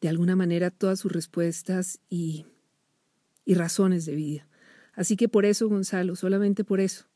de 0.00 0.08
alguna 0.08 0.36
manera 0.36 0.70
todas 0.70 1.00
sus 1.00 1.10
respuestas 1.10 1.98
y, 2.08 2.46
y 3.44 3.54
razones 3.54 4.06
de 4.06 4.14
vida. 4.14 4.48
Así 4.92 5.16
que 5.16 5.28
por 5.28 5.44
eso, 5.44 5.68
Gonzalo, 5.68 6.14
solamente 6.14 6.62
por 6.62 6.78
eso, 6.78 7.06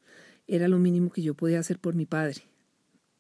era 0.49 0.67
lo 0.67 0.81
mínimo 0.81 1.13
que 1.13 1.23
yo 1.23 1.35
podía 1.35 1.61
hacer 1.61 1.79
por 1.79 1.95
mi 1.95 2.05
padre. 2.05 2.43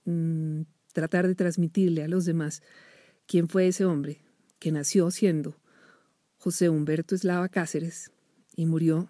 Mm, 0.06 0.62
tratar 0.92 1.28
de 1.28 1.36
transmitirle 1.36 2.02
a 2.02 2.08
los 2.08 2.24
demás 2.24 2.60
quién 3.26 3.46
fue 3.46 3.68
ese 3.68 3.84
hombre 3.84 4.20
que 4.58 4.72
nació 4.72 5.12
siendo 5.12 5.56
José 6.36 6.68
Humberto 6.68 7.14
Eslava 7.14 7.48
Cáceres 7.48 8.10
y 8.56 8.66
murió 8.66 9.08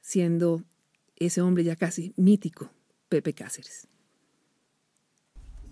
siendo 0.00 0.64
ese 1.16 1.42
hombre 1.42 1.62
ya 1.62 1.76
casi 1.76 2.14
mítico, 2.16 2.72
Pepe 3.10 3.34
Cáceres. 3.34 3.86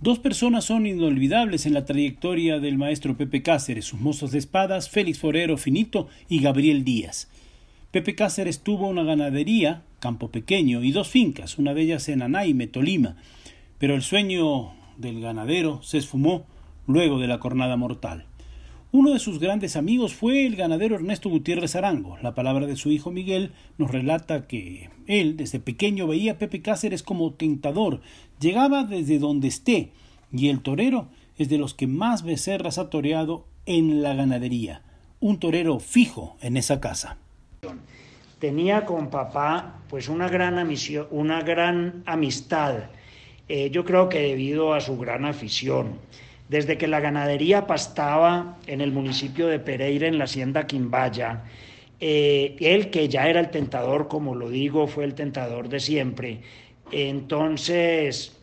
Dos 0.00 0.18
personas 0.18 0.64
son 0.64 0.86
inolvidables 0.86 1.64
en 1.64 1.72
la 1.72 1.86
trayectoria 1.86 2.60
del 2.60 2.76
maestro 2.76 3.16
Pepe 3.16 3.42
Cáceres, 3.42 3.86
sus 3.86 3.98
mozos 3.98 4.30
de 4.30 4.38
espadas, 4.38 4.90
Félix 4.90 5.18
Forero 5.18 5.56
Finito 5.56 6.08
y 6.28 6.40
Gabriel 6.40 6.84
Díaz. 6.84 7.30
Pepe 7.92 8.14
Cáceres 8.14 8.60
tuvo 8.60 8.88
una 8.88 9.04
ganadería, 9.04 9.84
campo 9.98 10.30
pequeño, 10.30 10.82
y 10.82 10.92
dos 10.92 11.08
fincas, 11.08 11.56
una 11.56 11.72
de 11.72 11.80
ellas 11.80 12.10
en 12.10 12.20
Anaime, 12.20 12.66
Tolima, 12.66 13.16
pero 13.78 13.94
el 13.94 14.02
sueño 14.02 14.74
del 14.98 15.22
ganadero 15.22 15.82
se 15.82 15.96
esfumó 15.96 16.44
luego 16.86 17.18
de 17.18 17.28
la 17.28 17.38
cornada 17.38 17.78
mortal. 17.78 18.26
Uno 18.92 19.12
de 19.12 19.18
sus 19.18 19.40
grandes 19.40 19.76
amigos 19.76 20.14
fue 20.14 20.46
el 20.46 20.54
ganadero 20.54 20.94
Ernesto 20.94 21.28
Gutiérrez 21.28 21.74
Arango. 21.74 22.18
La 22.22 22.34
palabra 22.34 22.66
de 22.66 22.76
su 22.76 22.90
hijo 22.90 23.10
Miguel 23.10 23.52
nos 23.78 23.90
relata 23.90 24.46
que 24.46 24.90
él 25.06 25.36
desde 25.36 25.58
pequeño 25.58 26.06
veía 26.06 26.32
a 26.32 26.38
Pepe 26.38 26.62
Cáceres 26.62 27.02
como 27.02 27.32
tentador, 27.32 28.00
llegaba 28.40 28.84
desde 28.84 29.18
donde 29.18 29.48
esté, 29.48 29.90
y 30.32 30.48
el 30.48 30.60
torero 30.60 31.08
es 31.36 31.48
de 31.48 31.58
los 31.58 31.74
que 31.74 31.86
más 31.86 32.22
becerras 32.22 32.78
ha 32.78 32.88
toreado 32.88 33.44
en 33.66 34.02
la 34.02 34.14
ganadería, 34.14 34.82
un 35.20 35.40
torero 35.40 35.80
fijo 35.80 36.36
en 36.40 36.56
esa 36.56 36.80
casa. 36.80 37.18
Tenía 38.38 38.84
con 38.84 39.10
papá 39.10 39.80
pues 39.88 40.08
una 40.08 40.28
gran, 40.28 40.58
amistad, 40.58 41.06
una 41.10 41.42
gran 41.42 42.02
amistad, 42.06 42.84
eh, 43.48 43.70
yo 43.70 43.84
creo 43.84 44.08
que 44.08 44.20
debido 44.20 44.74
a 44.74 44.80
su 44.80 44.96
gran 44.96 45.24
afición 45.24 45.98
desde 46.48 46.78
que 46.78 46.86
la 46.86 47.00
ganadería 47.00 47.66
pastaba 47.66 48.58
en 48.66 48.80
el 48.80 48.92
municipio 48.92 49.48
de 49.48 49.58
Pereira, 49.58 50.06
en 50.06 50.18
la 50.18 50.24
hacienda 50.24 50.66
Quimbaya, 50.66 51.44
eh, 51.98 52.56
él 52.60 52.90
que 52.90 53.08
ya 53.08 53.28
era 53.28 53.40
el 53.40 53.50
tentador, 53.50 54.08
como 54.08 54.34
lo 54.34 54.50
digo, 54.50 54.86
fue 54.86 55.04
el 55.04 55.14
tentador 55.14 55.68
de 55.68 55.80
siempre. 55.80 56.40
Entonces, 56.92 58.36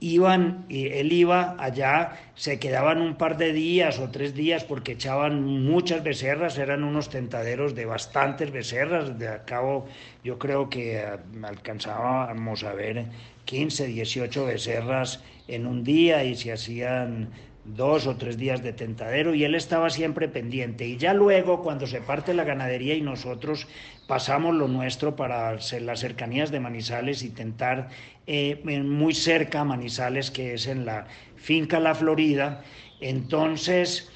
iban, 0.00 0.66
él 0.68 1.12
iba 1.12 1.56
allá, 1.58 2.18
se 2.34 2.58
quedaban 2.58 3.00
un 3.00 3.16
par 3.16 3.38
de 3.38 3.52
días 3.52 3.98
o 3.98 4.10
tres 4.10 4.34
días 4.34 4.64
porque 4.64 4.92
echaban 4.92 5.42
muchas 5.64 6.02
becerras, 6.02 6.58
eran 6.58 6.84
unos 6.84 7.08
tentaderos 7.08 7.74
de 7.74 7.86
bastantes 7.86 8.50
becerras, 8.50 9.18
de 9.18 9.28
a 9.28 9.44
cabo 9.44 9.86
yo 10.22 10.38
creo 10.38 10.68
que 10.68 10.98
eh, 10.98 11.06
alcanzábamos 11.42 12.64
a 12.64 12.74
ver 12.74 13.06
15, 13.46 13.86
18 13.86 14.44
becerras 14.44 15.22
en 15.48 15.66
un 15.66 15.84
día 15.84 16.24
y 16.24 16.36
se 16.36 16.52
hacían 16.52 17.30
dos 17.64 18.06
o 18.06 18.16
tres 18.16 18.38
días 18.38 18.62
de 18.62 18.72
tentadero 18.72 19.34
y 19.34 19.44
él 19.44 19.54
estaba 19.54 19.90
siempre 19.90 20.28
pendiente. 20.28 20.86
Y 20.86 20.96
ya 20.96 21.14
luego, 21.14 21.62
cuando 21.62 21.86
se 21.86 22.00
parte 22.00 22.34
la 22.34 22.44
ganadería 22.44 22.94
y 22.94 23.00
nosotros 23.00 23.66
pasamos 24.06 24.54
lo 24.54 24.68
nuestro 24.68 25.16
para 25.16 25.52
las 25.52 26.00
cercanías 26.00 26.50
de 26.50 26.60
Manizales 26.60 27.22
y 27.22 27.30
tentar 27.30 27.88
eh, 28.26 28.60
muy 28.64 29.14
cerca 29.14 29.60
a 29.60 29.64
Manizales, 29.64 30.30
que 30.30 30.54
es 30.54 30.66
en 30.66 30.86
la 30.86 31.06
finca 31.36 31.80
La 31.80 31.94
Florida, 31.94 32.62
entonces 33.00 34.10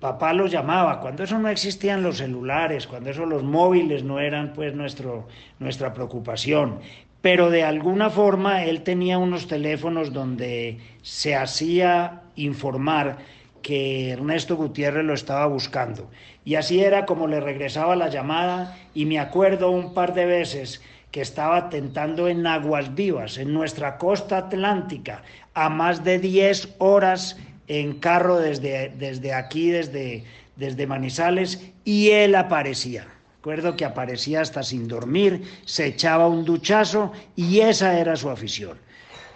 papá 0.00 0.32
lo 0.32 0.46
llamaba, 0.46 1.00
cuando 1.00 1.24
eso 1.24 1.38
no 1.38 1.48
existían 1.48 2.02
los 2.02 2.18
celulares, 2.18 2.86
cuando 2.86 3.10
eso 3.10 3.26
los 3.26 3.42
móviles 3.42 4.04
no 4.04 4.20
eran 4.20 4.52
pues 4.52 4.74
nuestro, 4.74 5.26
nuestra 5.58 5.92
preocupación 5.92 6.80
pero 7.20 7.50
de 7.50 7.64
alguna 7.64 8.10
forma 8.10 8.64
él 8.64 8.82
tenía 8.82 9.18
unos 9.18 9.48
teléfonos 9.48 10.12
donde 10.12 10.78
se 11.02 11.34
hacía 11.34 12.22
informar 12.36 13.18
que 13.62 14.10
Ernesto 14.10 14.56
Gutiérrez 14.56 15.04
lo 15.04 15.14
estaba 15.14 15.46
buscando. 15.46 16.10
Y 16.44 16.54
así 16.54 16.80
era 16.80 17.06
como 17.06 17.26
le 17.26 17.40
regresaba 17.40 17.96
la 17.96 18.08
llamada 18.08 18.78
y 18.94 19.04
me 19.04 19.18
acuerdo 19.18 19.70
un 19.70 19.94
par 19.94 20.14
de 20.14 20.26
veces 20.26 20.80
que 21.10 21.20
estaba 21.20 21.68
tentando 21.70 22.28
en 22.28 22.46
aguas 22.46 22.94
vivas, 22.94 23.38
en 23.38 23.52
nuestra 23.52 23.98
costa 23.98 24.38
atlántica, 24.38 25.22
a 25.54 25.68
más 25.68 26.04
de 26.04 26.18
10 26.18 26.76
horas 26.78 27.38
en 27.66 27.94
carro 27.94 28.38
desde, 28.38 28.90
desde 28.96 29.34
aquí, 29.34 29.70
desde, 29.70 30.24
desde 30.56 30.86
Manizales, 30.86 31.70
y 31.84 32.10
él 32.10 32.34
aparecía. 32.34 33.06
Recuerdo 33.48 33.78
que 33.78 33.86
aparecía 33.86 34.42
hasta 34.42 34.62
sin 34.62 34.88
dormir, 34.88 35.42
se 35.64 35.86
echaba 35.86 36.28
un 36.28 36.44
duchazo 36.44 37.12
y 37.34 37.60
esa 37.60 37.98
era 37.98 38.14
su 38.14 38.28
afición. 38.28 38.76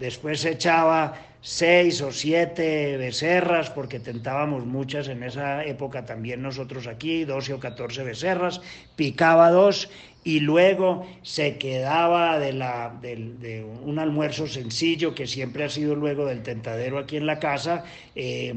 Después 0.01 0.41
se 0.41 0.51
echaba 0.51 1.15
seis 1.41 2.03
o 2.03 2.13
siete 2.13 2.99
becerras, 2.99 3.71
porque 3.71 4.01
tentábamos 4.01 4.67
muchas 4.67 5.09
en 5.09 5.23
esa 5.23 5.65
época 5.65 6.05
también 6.05 6.43
nosotros 6.43 6.89
aquí, 6.89 7.25
doce 7.25 7.55
o 7.55 7.59
catorce 7.59 8.05
becerras, 8.05 8.61
picaba 8.97 9.51
dos 9.51 9.89
y 10.25 10.41
luego 10.41 11.07
se 11.23 11.59
quedaba 11.59 12.39
de, 12.39 12.53
la, 12.53 12.95
de, 13.01 13.67
un 13.85 13.99
almuerzo 13.99 14.47
sencillo 14.47 15.15
que 15.15 15.27
siempre 15.27 15.65
ha 15.65 15.69
sido 15.69 15.97
luego 15.97 16.27
del 16.27 16.43
tentadero 16.43 16.99
aquí 16.99 17.17
en 17.17 17.27
la 17.27 17.41
casa, 17.41 17.85
eh, 18.15 18.55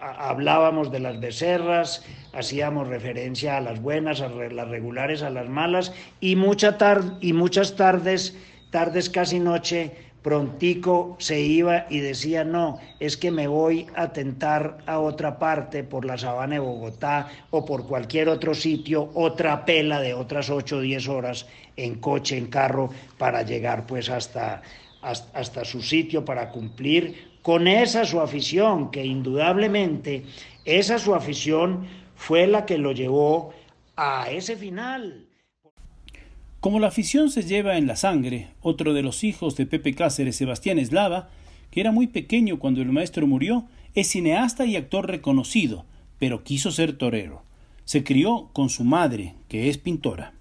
hablábamos 0.00 0.90
de 0.90 1.00
las 1.00 1.20
becerras, 1.20 2.04
hacíamos 2.32 2.88
referencia 2.88 3.56
a 3.56 3.60
las 3.60 3.80
buenas, 3.80 4.20
a 4.20 4.28
las 4.28 4.68
regulares, 4.68 5.22
a 5.22 5.30
las 5.30 5.48
malas, 5.48 5.92
y, 6.20 6.34
mucha 6.34 6.76
y 7.20 7.32
muchas 7.32 7.76
tardes, 7.76 8.36
tardes 8.70 9.08
casi 9.08 9.38
noche, 9.38 9.92
prontico 10.24 11.16
se 11.20 11.38
iba 11.38 11.84
y 11.90 12.00
decía, 12.00 12.44
no, 12.44 12.78
es 12.98 13.18
que 13.18 13.30
me 13.30 13.46
voy 13.46 13.86
a 13.94 14.10
tentar 14.14 14.78
a 14.86 14.98
otra 14.98 15.38
parte 15.38 15.84
por 15.84 16.06
la 16.06 16.16
sabana 16.16 16.54
de 16.54 16.60
Bogotá 16.60 17.28
o 17.50 17.66
por 17.66 17.86
cualquier 17.86 18.30
otro 18.30 18.54
sitio, 18.54 19.10
otra 19.12 19.66
pela 19.66 20.00
de 20.00 20.14
otras 20.14 20.48
8 20.48 20.78
o 20.78 20.80
10 20.80 21.08
horas 21.08 21.46
en 21.76 21.96
coche, 21.96 22.38
en 22.38 22.46
carro, 22.46 22.88
para 23.18 23.42
llegar 23.42 23.86
pues 23.86 24.08
hasta, 24.08 24.62
hasta, 25.02 25.38
hasta 25.38 25.62
su 25.62 25.82
sitio, 25.82 26.24
para 26.24 26.48
cumplir 26.48 27.34
con 27.42 27.68
esa 27.68 28.06
su 28.06 28.18
afición, 28.18 28.90
que 28.90 29.04
indudablemente 29.04 30.24
esa 30.64 30.98
su 30.98 31.14
afición 31.14 31.86
fue 32.16 32.46
la 32.46 32.64
que 32.64 32.78
lo 32.78 32.92
llevó 32.92 33.52
a 33.94 34.30
ese 34.30 34.56
final. 34.56 35.26
Como 36.64 36.80
la 36.80 36.86
afición 36.86 37.28
se 37.28 37.42
lleva 37.42 37.76
en 37.76 37.86
la 37.86 37.94
sangre, 37.94 38.48
otro 38.62 38.94
de 38.94 39.02
los 39.02 39.22
hijos 39.22 39.54
de 39.54 39.66
Pepe 39.66 39.94
Cáceres, 39.94 40.36
Sebastián 40.36 40.78
Eslava, 40.78 41.28
que 41.70 41.78
era 41.78 41.92
muy 41.92 42.06
pequeño 42.06 42.58
cuando 42.58 42.80
el 42.80 42.90
maestro 42.90 43.26
murió, 43.26 43.66
es 43.94 44.08
cineasta 44.08 44.64
y 44.64 44.74
actor 44.74 45.06
reconocido, 45.06 45.84
pero 46.18 46.42
quiso 46.42 46.70
ser 46.70 46.96
torero. 46.96 47.42
Se 47.84 48.02
crió 48.02 48.48
con 48.54 48.70
su 48.70 48.82
madre, 48.82 49.34
que 49.46 49.68
es 49.68 49.76
pintora. 49.76 50.32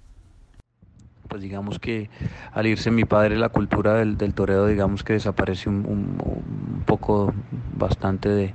Pues 1.27 1.41
digamos 1.41 1.77
que 1.77 2.09
al 2.53 2.67
irse 2.67 2.89
mi 2.89 3.03
padre 3.03 3.36
la 3.36 3.49
cultura 3.49 3.95
del, 3.95 4.17
del 4.17 4.33
digamos 4.69 5.03
que 5.03 5.12
desaparece 5.12 5.67
un, 5.67 6.83
poco 6.86 7.33
bastante 7.75 8.53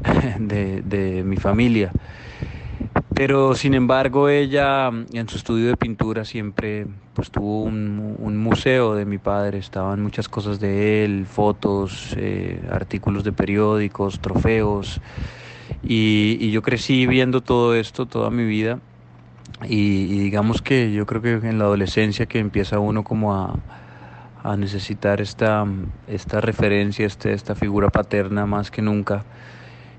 de 0.00 1.22
mi 1.22 1.36
familia. 1.36 1.92
Pero 3.14 3.54
sin 3.54 3.74
embargo 3.74 4.28
ella 4.28 4.88
en 4.88 5.28
su 5.28 5.36
estudio 5.36 5.68
de 5.68 5.76
pintura 5.76 6.24
siempre 6.24 6.86
pues 7.14 7.30
tuvo 7.30 7.62
un, 7.62 8.36
museo 8.36 8.96
de 8.96 9.04
mi 9.04 9.18
padre, 9.18 9.58
estaban 9.58 10.02
muchas 10.02 10.28
cosas 10.28 10.58
de 10.58 11.04
él, 11.04 11.24
fotos, 11.26 12.14
eh, 12.18 12.60
artículos 12.70 13.22
de 13.22 13.30
periódicos, 13.30 14.18
trofeos. 14.18 15.00
Y, 15.82 16.50
yo 16.50 16.60
crecí 16.62 17.06
viendo 17.06 17.40
todo 17.40 17.76
esto 17.76 18.06
toda 18.06 18.30
mi 18.30 18.44
vida. 18.44 18.80
Y, 19.62 20.06
digamos 20.18 20.60
que 20.60 20.92
yo 20.92 21.06
creo 21.06 21.40
que 21.40 21.48
en 21.48 21.58
la 21.58 21.64
adolescencia 21.64 22.26
que 22.26 22.40
empieza 22.40 22.80
uno 22.80 23.04
como 23.04 23.34
a, 23.34 23.56
a 24.42 24.56
necesitar 24.56 25.20
esta, 25.20 25.64
esta 26.08 26.40
referencia, 26.40 27.06
este, 27.06 27.32
esta 27.32 27.54
figura 27.54 27.90
paterna 27.90 28.44
más 28.44 28.72
que 28.72 28.82
nunca 28.82 29.24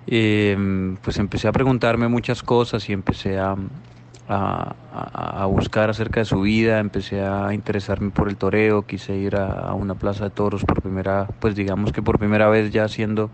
eh, 0.08 0.96
pues 1.02 1.18
empecé 1.18 1.48
a 1.48 1.52
preguntarme 1.52 2.08
muchas 2.08 2.44
cosas 2.44 2.88
y 2.90 2.94
empecé 2.94 3.40
a, 3.40 3.56
a, 4.28 5.46
buscar 5.46 5.90
acerca 5.90 6.22
de 6.22 6.26
su 6.26 6.42
vida, 6.42 6.80
empecé 6.80 7.22
a 7.22 7.54
interesarme 7.54 8.10
por 8.10 8.30
el 8.30 8.38
toreo, 8.38 8.84
quise 8.84 9.16
ir 9.16 9.36
a, 9.36 9.74
una 9.74 9.96
plaza 9.96 10.26
de 10.26 10.30
toros 10.32 10.64
por 10.64 10.82
primera, 10.82 11.28
pues 11.40 11.56
digamos 11.56 11.92
que 11.92 12.02
por 12.02 12.18
primera 12.18 12.50
vez 12.50 12.72
ya 12.72 12.88
siendo 12.88 13.30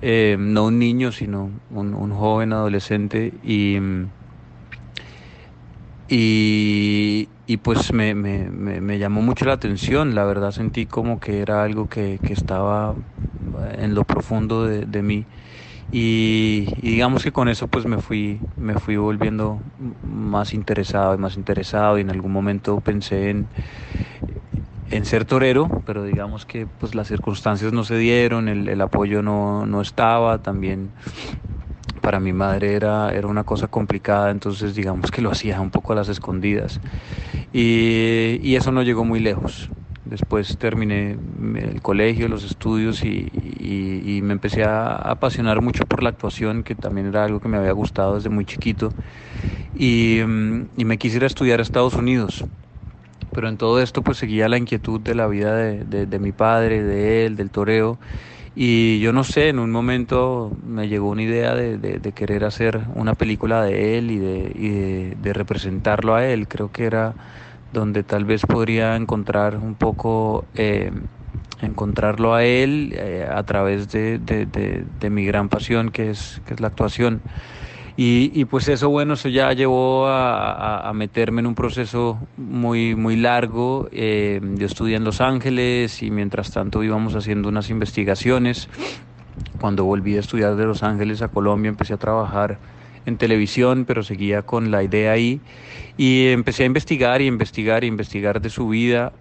eh, 0.00 0.36
no 0.38 0.66
un 0.66 0.78
niño, 0.78 1.12
sino 1.12 1.50
un, 1.70 2.10
joven 2.12 2.52
adolescente 2.52 3.32
y, 3.42 3.78
y, 6.08 7.56
pues 7.62 7.92
me, 7.92 8.14
me, 8.14 8.48
me, 8.48 8.98
llamó 8.98 9.20
mucho 9.20 9.44
la 9.44 9.54
atención, 9.54 10.14
la 10.14 10.24
verdad 10.24 10.52
sentí 10.52 10.86
como 10.86 11.18
que 11.18 11.40
era 11.40 11.64
algo 11.64 11.88
que, 11.88 12.20
que 12.24 12.32
estaba 12.32 12.94
en 13.76 13.94
lo 13.94 14.04
profundo 14.04 14.64
de, 14.64 14.86
de 14.86 15.02
mí 15.02 15.26
y, 15.90 16.66
digamos 16.82 17.22
que 17.22 17.32
con 17.32 17.48
eso 17.48 17.66
pues 17.66 17.86
me 17.86 17.98
fui, 17.98 18.40
me 18.58 18.74
fui 18.74 18.96
volviendo 18.96 19.58
más 20.02 20.52
interesado 20.52 21.14
y 21.14 21.18
más 21.18 21.36
interesado 21.36 21.98
y 21.98 22.02
en 22.02 22.10
algún 22.10 22.32
momento 22.32 22.80
pensé 22.80 23.30
en, 23.30 23.46
en 24.90 25.04
ser 25.06 25.24
torero, 25.24 25.68
pero 25.86 26.04
digamos 26.04 26.44
que 26.44 26.66
pues 26.66 26.94
las 26.94 27.08
circunstancias 27.08 27.72
no 27.72 27.84
se 27.84 27.96
dieron, 27.96 28.48
el, 28.48 28.68
el 28.68 28.80
apoyo 28.80 29.22
no, 29.22 29.64
no, 29.64 29.80
estaba, 29.80 30.38
también 30.38 30.90
para 32.02 32.20
mi 32.20 32.32
madre 32.32 32.74
era, 32.74 33.10
era 33.10 33.26
una 33.26 33.44
cosa 33.44 33.68
complicada, 33.68 34.30
entonces 34.30 34.74
digamos 34.74 35.10
que 35.10 35.22
lo 35.22 35.30
hacía 35.30 35.60
un 35.60 35.70
poco 35.70 35.94
a 35.94 35.96
las 35.96 36.08
escondidas 36.08 36.80
y, 37.52 38.38
y 38.42 38.56
eso 38.56 38.72
no 38.72 38.82
llegó 38.82 39.04
muy 39.04 39.20
lejos. 39.20 39.70
Después 40.08 40.56
terminé 40.56 41.18
el 41.56 41.82
colegio, 41.82 42.28
los 42.28 42.42
estudios 42.42 43.04
y, 43.04 44.20
me 44.22 44.32
empecé 44.32 44.64
a 44.64 44.96
apasionar 44.96 45.60
mucho 45.60 45.84
por 45.84 46.02
la 46.02 46.08
actuación, 46.08 46.62
que 46.62 46.74
también 46.74 47.06
era 47.06 47.24
algo 47.24 47.40
que 47.40 47.48
me 47.48 47.58
había 47.58 47.72
gustado 47.72 48.14
desde 48.14 48.30
muy 48.30 48.46
chiquito. 48.46 48.90
Y, 49.76 50.20
me 50.24 50.96
quisiera 50.96 51.26
estudiar 51.26 51.58
a 51.58 51.62
Estados 51.62 51.94
Unidos. 51.94 52.44
Pero 53.32 53.48
en 53.50 53.58
todo 53.58 53.80
esto 53.82 54.02
pues 54.02 54.16
seguía 54.16 54.48
la 54.48 54.56
inquietud 54.56 55.00
de 55.00 55.14
la 55.14 55.26
vida 55.26 55.54
de, 55.54 56.18
mi 56.18 56.32
padre, 56.32 56.82
de 56.82 57.26
él, 57.26 57.36
del 57.36 57.50
toreo. 57.50 57.98
Y 58.56 58.98
yo 59.00 59.12
no 59.12 59.24
sé, 59.24 59.50
en 59.50 59.58
un 59.58 59.70
momento 59.70 60.50
me 60.66 60.88
llegó 60.88 61.10
una 61.10 61.22
idea 61.22 61.54
de, 61.54 62.12
querer 62.14 62.44
hacer 62.44 62.80
una 62.94 63.14
película 63.14 63.62
de 63.62 63.98
él 63.98 64.10
y, 64.10 64.18
de, 64.18 65.32
representarlo 65.34 66.14
a 66.14 66.24
él. 66.26 66.48
Creo 66.48 66.72
que 66.72 66.84
era 66.86 67.14
donde 67.72 68.02
tal 68.02 68.24
vez 68.24 68.46
podría 68.46 68.96
encontrar 68.96 69.56
un 69.56 69.74
poco, 69.74 70.44
eh, 70.54 70.90
encontrarlo 71.60 72.34
a 72.34 72.44
él 72.44 72.94
eh, 72.96 73.28
a 73.30 73.42
través 73.42 73.90
de, 73.90 74.84
mi 75.10 75.24
gran 75.24 75.48
pasión 75.48 75.90
que 75.90 76.10
es, 76.10 76.40
que 76.46 76.54
es 76.54 76.60
la 76.60 76.68
actuación. 76.68 77.20
Y, 78.00 78.44
pues 78.44 78.68
eso, 78.68 78.90
bueno, 78.90 79.14
eso 79.14 79.28
ya 79.28 79.52
llevó 79.54 80.06
a, 80.06 80.88
meterme 80.94 81.40
en 81.40 81.48
un 81.48 81.56
proceso 81.56 82.16
muy, 82.36 82.94
muy 82.94 83.16
largo. 83.16 83.88
Eh, 83.90 84.40
yo 84.54 84.66
estudié 84.66 84.94
en 84.94 85.02
Los 85.02 85.20
Ángeles 85.20 86.00
y 86.04 86.12
mientras 86.12 86.52
tanto 86.52 86.84
íbamos 86.84 87.16
haciendo 87.16 87.48
unas 87.48 87.70
investigaciones. 87.70 88.68
Cuando 89.60 89.84
volví 89.84 90.16
a 90.16 90.20
estudiar 90.20 90.54
de 90.54 90.64
Los 90.64 90.84
Ángeles 90.84 91.22
a 91.22 91.28
Colombia 91.28 91.70
empecé 91.70 91.94
a 91.94 91.96
trabajar 91.96 92.60
en 93.06 93.16
televisión, 93.16 93.84
pero 93.86 94.02
seguía 94.02 94.42
con 94.42 94.70
la 94.70 94.82
idea 94.82 95.12
ahí. 95.12 95.40
Y 95.96 96.28
empecé 96.28 96.64
a 96.64 96.66
investigar 96.66 97.22
y 97.22 97.26
investigar 97.26 97.84
y 97.84 97.86
investigar 97.86 98.40
de 98.40 98.50
su 98.50 98.68
vida. 98.68 99.12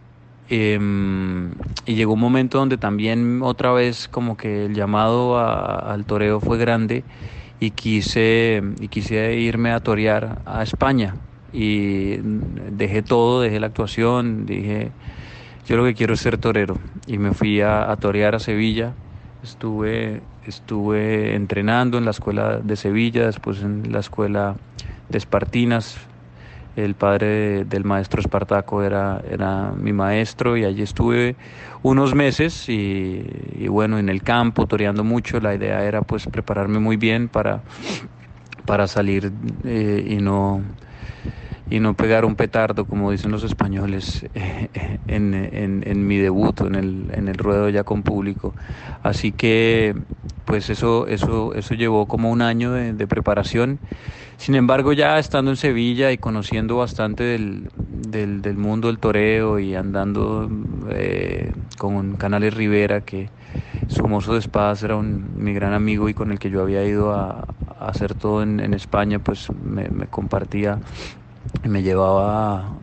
Em, 0.50 1.52
y 1.86 1.96
llegó 1.96 2.14
un 2.14 2.22
momento 2.22 2.58
donde 2.58 2.78
también 2.78 3.42
otra 3.42 3.74
vez 3.74 4.08
como 4.08 4.38
que 4.38 4.66
el 4.66 4.76
llamado 4.76 5.38
al 5.40 6.06
toreo 6.06 6.40
fue 6.40 6.58
grande 6.58 7.04
y 7.60 7.72
quise, 7.72 8.62
y 8.80 8.88
quise 8.88 9.36
irme 9.36 9.72
a 9.72 9.80
torear 9.80 10.42
a 10.46 10.64
España. 10.64 11.16
Y 11.54 12.18
dejé 12.72 13.02
todo, 13.02 13.42
dejé 13.42 13.60
la 13.60 13.68
actuación, 13.68 14.46
dije, 14.46 14.92
yo 15.68 15.78
lo 15.78 15.84
que 15.86 15.96
quiero 15.96 16.14
es 16.14 16.22
ser 16.22 16.38
torero. 16.38 16.78
Y 17.08 17.18
me 17.18 17.34
fui 17.34 17.62
a, 17.62 17.92
a 17.92 17.96
torear 17.98 18.36
a 18.36 18.40
Sevilla. 18.40 18.94
Estuve, 19.44 20.22
estuve 20.48 21.36
entrenando 21.36 21.98
en 21.98 22.06
la 22.06 22.12
escuela 22.12 22.58
de 22.58 22.76
Sevilla, 22.76 23.26
después 23.26 23.62
en 23.62 23.92
la 23.92 24.00
escuela 24.00 24.56
de 25.10 25.18
Espartinas, 25.18 25.98
el 26.78 26.94
padre 26.94 27.66
del 27.66 27.84
maestro 27.84 28.22
Espartaco 28.22 28.84
era, 28.84 29.22
era 29.30 29.72
mi 29.72 29.94
maestro 29.94 30.58
y 30.58 30.64
allí 30.64 30.84
estuve 30.84 31.36
unos 31.82 32.14
meses 32.14 32.70
y, 32.70 33.68
bueno, 33.68 33.98
en 33.98 34.10
el 34.10 34.22
campo, 34.22 34.68
toreando 34.68 35.04
mucho, 35.04 35.40
la 35.40 35.56
idea 35.56 35.84
era 35.84 36.02
pues 36.02 36.28
prepararme 36.28 36.80
muy 36.80 36.96
bien 36.96 37.30
para, 37.30 37.62
para 38.66 38.88
salir 38.88 39.32
eh, 39.64 40.06
y 40.08 40.18
no 40.18 40.62
y 41.70 41.80
no 41.80 41.96
pegar 41.96 42.24
un 42.24 42.36
petardo, 42.36 42.86
como 42.86 43.12
dicen 43.12 43.32
los 43.32 43.44
españoles, 43.44 44.26
en, 45.08 45.34
en, 45.34 46.08
mi 46.08 46.18
debut, 46.18 46.62
en 46.62 46.76
el, 46.76 47.08
en 47.12 47.28
el 47.28 47.38
ruedo 47.38 47.70
ya 47.70 47.84
con 47.84 48.04
público. 48.04 48.54
Así 49.04 49.32
que, 49.34 49.96
pues 50.46 50.70
eso, 50.70 51.08
eso, 51.08 51.54
eso 51.54 51.74
llevó 51.74 52.08
como 52.08 52.32
un 52.32 52.42
año 52.42 52.72
de, 52.72 53.08
preparación. 53.08 53.80
Sin 54.38 54.56
embargo, 54.56 54.94
ya 54.94 55.20
estando 55.20 55.52
en 55.52 55.58
Sevilla 55.58 56.12
y 56.12 56.18
conociendo 56.18 56.78
bastante 56.78 57.24
del, 57.24 57.70
del, 57.78 58.58
mundo 58.58 58.88
del 58.88 59.00
toreo 59.00 59.60
y 59.60 59.76
andando 59.76 60.50
eh, 60.90 61.52
con 61.78 62.16
Canales 62.16 62.54
Rivera, 62.54 63.02
que 63.02 63.30
su 63.88 64.08
mozo 64.08 64.34
de 64.34 64.40
espadas 64.40 64.84
era 64.84 64.96
un, 64.96 65.32
mi 65.38 65.54
gran 65.54 65.74
amigo 65.74 66.08
y 66.08 66.14
con 66.14 66.32
el 66.32 66.40
que 66.40 66.50
yo 66.50 66.62
había 66.62 66.84
ido 66.86 67.14
a, 67.14 67.46
hacer 67.80 68.16
todo 68.16 68.42
en, 68.42 68.74
España, 68.74 69.20
pues 69.20 69.50
me, 69.64 69.88
me 69.90 70.08
compartía 70.08 70.80
me 71.64 71.84
llevaba 71.84 72.74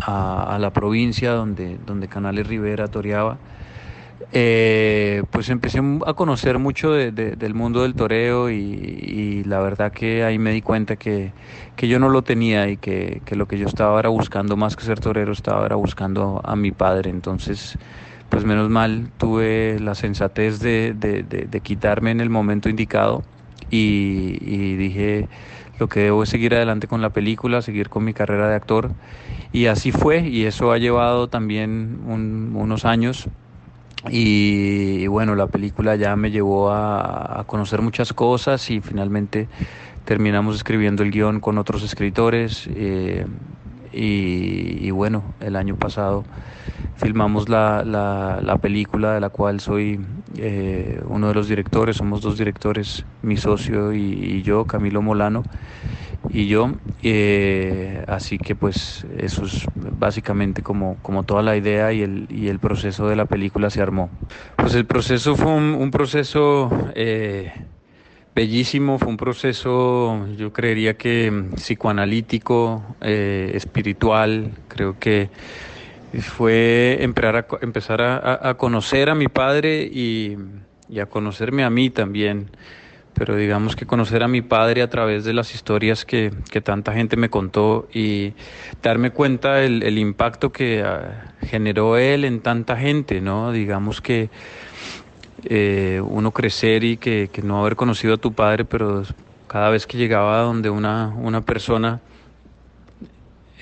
a, 0.00 0.58
la 0.60 0.72
provincia 0.72 1.32
donde, 1.32 1.78
donde 1.86 2.08
Canales 2.08 2.46
Rivera 2.46 2.88
toreaba. 2.88 3.38
Eh, 4.34 5.24
pues 5.30 5.50
empecé 5.50 5.80
a 6.06 6.14
conocer 6.14 6.58
mucho 6.58 6.92
del 6.92 7.54
mundo 7.54 7.82
del 7.82 7.94
toreo 7.94 8.50
y, 8.50 9.42
la 9.44 9.60
verdad 9.60 9.92
que 9.92 10.24
ahí 10.24 10.38
me 10.38 10.52
di 10.52 10.62
cuenta 10.62 10.96
que, 10.96 11.32
yo 11.76 11.98
no 11.98 12.08
lo 12.08 12.22
tenía 12.22 12.68
y 12.68 12.76
que, 12.76 13.20
lo 13.32 13.46
que 13.46 13.58
yo 13.58 13.66
estaba 13.66 13.98
era 13.98 14.08
buscando 14.08 14.56
más 14.56 14.76
que 14.76 14.84
ser 14.84 15.00
torero, 15.00 15.32
estaba 15.32 15.66
era 15.66 15.76
buscando 15.76 16.40
a 16.44 16.56
mi 16.56 16.70
padre. 16.70 17.10
Entonces, 17.10 17.76
pues 18.28 18.44
menos 18.44 18.70
mal 18.70 19.10
tuve 19.18 19.78
la 19.80 19.94
sensatez 19.94 20.60
de, 20.60 21.60
quitarme 21.62 22.10
en 22.10 22.20
el 22.20 22.30
momento 22.30 22.68
indicado 22.68 23.22
y 23.70 24.76
dije 24.76 25.28
lo 25.78 25.88
que 25.88 26.00
debo 26.00 26.22
es 26.22 26.28
seguir 26.28 26.54
adelante 26.54 26.86
con 26.86 27.02
la 27.02 27.10
película, 27.10 27.62
seguir 27.62 27.88
con 27.88 28.04
mi 28.04 28.14
carrera 28.14 28.48
de 28.48 28.54
actor. 28.54 28.90
Y 29.52 29.66
así 29.66 29.92
fue, 29.92 30.20
y 30.20 30.44
eso 30.44 30.72
ha 30.72 30.78
llevado 30.78 31.28
también 31.28 32.00
unos 32.06 32.84
años. 32.84 33.28
Y, 34.10 35.06
bueno, 35.06 35.34
la 35.36 35.46
película 35.46 35.94
ya 35.96 36.16
me 36.16 36.30
llevó 36.30 36.72
a, 36.72 37.44
conocer 37.46 37.82
muchas 37.82 38.12
cosas 38.12 38.70
y 38.70 38.80
finalmente 38.80 39.48
terminamos 40.04 40.56
escribiendo 40.56 41.02
el 41.02 41.10
guion 41.10 41.40
con 41.40 41.58
otros 41.58 41.82
escritores. 41.82 42.68
Eh, 42.74 43.26
y, 43.92 44.90
bueno, 44.90 45.22
el 45.40 45.56
año 45.56 45.76
pasado 45.76 46.24
filmamos 47.02 47.48
la, 47.48 47.82
la, 47.84 48.58
película 48.58 49.14
de 49.14 49.20
la 49.20 49.28
cual 49.28 49.58
soy 49.58 50.00
eh, 50.36 51.00
uno 51.08 51.28
de 51.28 51.34
los 51.34 51.48
directores, 51.48 51.96
somos 51.96 52.20
dos 52.20 52.38
directores, 52.38 53.04
mi 53.22 53.36
socio 53.36 53.92
y, 53.92 54.42
yo, 54.42 54.64
Camilo 54.66 55.02
Molano 55.02 55.42
y 56.30 56.46
yo, 56.46 56.70
eh, 57.02 58.04
así 58.06 58.38
que 58.38 58.54
pues 58.54 59.04
eso 59.18 59.44
es 59.44 59.66
básicamente 59.74 60.62
como, 60.62 60.96
como 61.02 61.24
toda 61.24 61.42
la 61.42 61.56
idea 61.56 61.92
y 61.92 62.02
el, 62.02 62.26
y 62.30 62.46
el 62.46 62.60
proceso 62.60 63.08
de 63.08 63.16
la 63.16 63.24
película 63.24 63.68
se 63.70 63.82
armó. 63.82 64.08
Pues 64.56 64.74
el 64.74 64.86
proceso 64.86 65.34
fue 65.34 65.52
un, 65.52 65.90
proceso... 65.90 66.70
Eh, 66.94 67.52
bellísimo, 68.34 68.98
fue 68.98 69.08
un 69.08 69.18
proceso, 69.18 70.26
yo 70.38 70.54
creería 70.54 70.96
que 70.96 71.30
mm, 71.30 71.54
psicoanalítico, 71.56 72.82
espiritual, 73.02 74.52
creo 74.68 74.98
que 74.98 75.28
fue 76.20 76.98
empezar 77.00 77.36
a, 77.36 77.46
empezar 77.60 78.00
a, 78.02 78.54
conocer 78.54 79.08
a 79.08 79.14
mi 79.14 79.28
padre 79.28 79.82
y, 79.82 80.36
a 81.00 81.06
conocerme 81.06 81.64
a 81.64 81.70
mí 81.70 81.90
también, 81.90 82.50
pero 83.14 83.36
digamos 83.36 83.76
que 83.76 83.86
conocer 83.86 84.22
a 84.22 84.28
mi 84.28 84.42
padre 84.42 84.82
a 84.82 84.90
través 84.90 85.24
de 85.24 85.32
las 85.32 85.54
historias 85.54 86.04
que, 86.04 86.30
tanta 86.62 86.92
gente 86.92 87.16
me 87.16 87.30
contó 87.30 87.88
y 87.92 88.34
darme 88.82 89.10
cuenta 89.10 89.62
el, 89.62 89.82
el 89.82 89.98
impacto 89.98 90.52
que 90.52 90.82
ah, 90.82 91.32
generó 91.42 91.96
él 91.96 92.24
en 92.24 92.40
tanta 92.40 92.76
gente, 92.76 93.20
¿no? 93.20 93.52
Digamos 93.52 94.00
que 94.00 94.28
eh, 95.44 96.00
uno 96.04 96.30
crecer 96.30 96.84
y 96.84 96.96
que, 96.96 97.28
no 97.42 97.60
haber 97.60 97.74
conocido 97.74 98.14
a 98.14 98.16
tu 98.16 98.32
padre, 98.32 98.64
pero 98.64 99.02
cada 99.48 99.70
vez 99.70 99.86
que 99.86 99.98
llegaba 99.98 100.40
donde 100.42 100.70
una, 100.70 101.08
una 101.16 101.40
persona, 101.40 102.00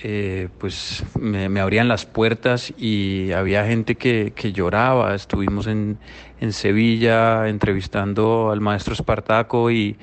eh, 0.03 0.49
pues 0.59 1.05
me, 1.19 1.61
abrían 1.61 1.89
las 1.89 2.07
puertas 2.07 2.73
y 2.79 3.33
había 3.33 3.67
gente 3.67 3.97
que, 3.97 4.53
lloraba. 4.53 5.15
Estuvimos 5.15 5.67
en, 5.67 5.99
en, 6.41 6.53
Sevilla 6.53 7.49
entrevistando 7.49 8.51
al 8.51 8.61
maestro 8.61 8.95
Espartaco 8.95 9.71
y, 9.71 9.97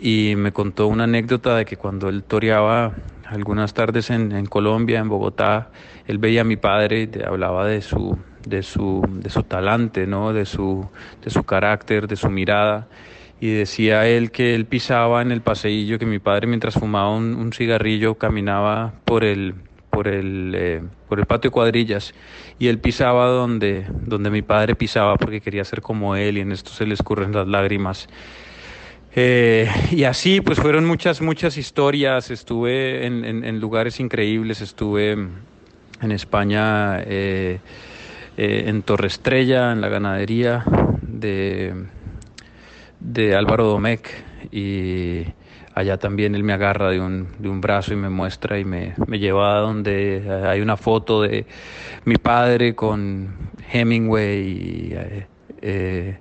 y 0.00 0.34
me 0.36 0.52
contó 0.52 0.86
una 0.86 1.04
anécdota 1.04 1.56
de 1.56 1.64
que 1.64 1.76
cuando 1.76 2.08
él 2.08 2.22
toreaba 2.22 2.94
algunas 3.26 3.74
tardes 3.74 4.10
en, 4.10 4.32
en 4.32 4.46
Colombia, 4.46 5.00
en 5.00 5.08
Bogotá, 5.08 5.70
él 6.06 6.18
veía 6.18 6.40
a 6.40 6.44
mi 6.44 6.56
padre 6.56 7.08
y 7.12 7.22
hablaba 7.22 7.66
de 7.66 7.82
su, 7.82 8.18
de 8.46 8.62
su, 8.62 9.02
de 9.08 9.30
su 9.30 9.42
talante, 9.42 10.06
¿no? 10.06 10.32
de, 10.32 10.46
su, 10.46 10.88
de 11.22 11.30
su 11.30 11.44
carácter, 11.44 12.08
de 12.08 12.16
su 12.16 12.30
mirada. 12.30 12.88
Y 13.40 13.52
decía 13.54 14.06
él 14.06 14.30
que 14.30 14.54
él 14.54 14.66
pisaba 14.66 15.22
en 15.22 15.32
el 15.32 15.40
paseillo, 15.40 15.98
que 15.98 16.04
mi 16.04 16.18
padre 16.18 16.46
mientras 16.46 16.74
fumaba 16.74 17.14
un, 17.14 17.52
cigarrillo 17.52 18.16
caminaba 18.16 18.92
por 19.06 19.24
el, 19.24 19.54
por 19.88 20.08
el, 20.08 20.52
eh, 20.54 20.82
por 21.08 21.18
el 21.18 21.26
patio 21.26 21.50
cuadrillas 21.50 22.12
y 22.58 22.68
él 22.68 22.78
pisaba 22.78 23.28
donde, 23.28 23.86
donde 23.88 24.30
mi 24.30 24.42
padre 24.42 24.74
pisaba 24.74 25.16
porque 25.16 25.40
quería 25.40 25.64
ser 25.64 25.80
como 25.80 26.16
él 26.16 26.36
y 26.36 26.40
en 26.40 26.52
esto 26.52 26.70
se 26.70 26.84
le 26.84 26.92
escurren 26.92 27.32
las 27.32 27.48
lágrimas. 27.48 28.08
Eh, 29.16 29.68
y 29.90 30.04
así 30.04 30.42
pues 30.42 30.60
fueron 30.60 30.84
muchas, 30.84 31.22
muchas 31.22 31.56
historias, 31.56 32.30
estuve 32.30 33.06
en, 33.06 33.58
lugares 33.58 34.00
increíbles, 34.00 34.60
estuve 34.60 35.12
en 35.12 36.12
España. 36.12 37.00
Eh, 37.00 37.60
en 38.42 38.80
Torre 38.82 39.08
Estrella, 39.08 39.70
en 39.70 39.82
la 39.82 39.88
ganadería 39.88 40.64
de, 41.02 41.74
de 43.00 43.34
Álvaro 43.34 43.66
Domecq 43.66 44.08
y 44.52 45.24
allá 45.74 45.98
también 45.98 46.34
él 46.34 46.44
me 46.44 46.52
agarra 46.52 46.90
de 46.90 47.00
un, 47.00 47.28
de 47.38 47.48
un 47.48 47.60
brazo 47.60 47.92
y 47.92 47.96
me 47.96 48.10
muestra 48.10 48.58
y 48.58 48.64
me, 48.64 48.94
me 49.06 49.18
lleva 49.18 49.56
a 49.56 49.60
donde 49.60 50.44
hay 50.46 50.60
una 50.60 50.76
foto 50.76 51.22
de 51.22 51.46
mi 52.04 52.16
padre 52.16 52.74
con 52.74 53.50
Hemingway 53.72 54.38
y 54.38 54.92
eh, 54.92 55.26
eh, 55.62 56.18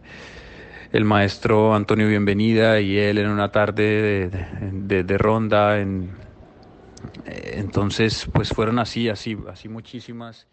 el 0.91 1.05
maestro 1.05 1.75
Antonio 1.75 2.07
Bienvenida 2.07 2.79
y 2.79 2.97
él 2.97 3.19
en 3.19 3.29
una 3.29 3.51
tarde 3.51 4.29
de, 4.71 5.03
de, 5.03 5.17
ronda. 5.17 5.79
En, 5.79 6.11
eh, 7.25 7.55
entonces, 7.57 8.27
pues 8.33 8.49
fueron 8.49 8.79
así, 8.79 9.09
así, 9.09 9.37
así 9.51 9.69
muchísimas. 9.69 10.47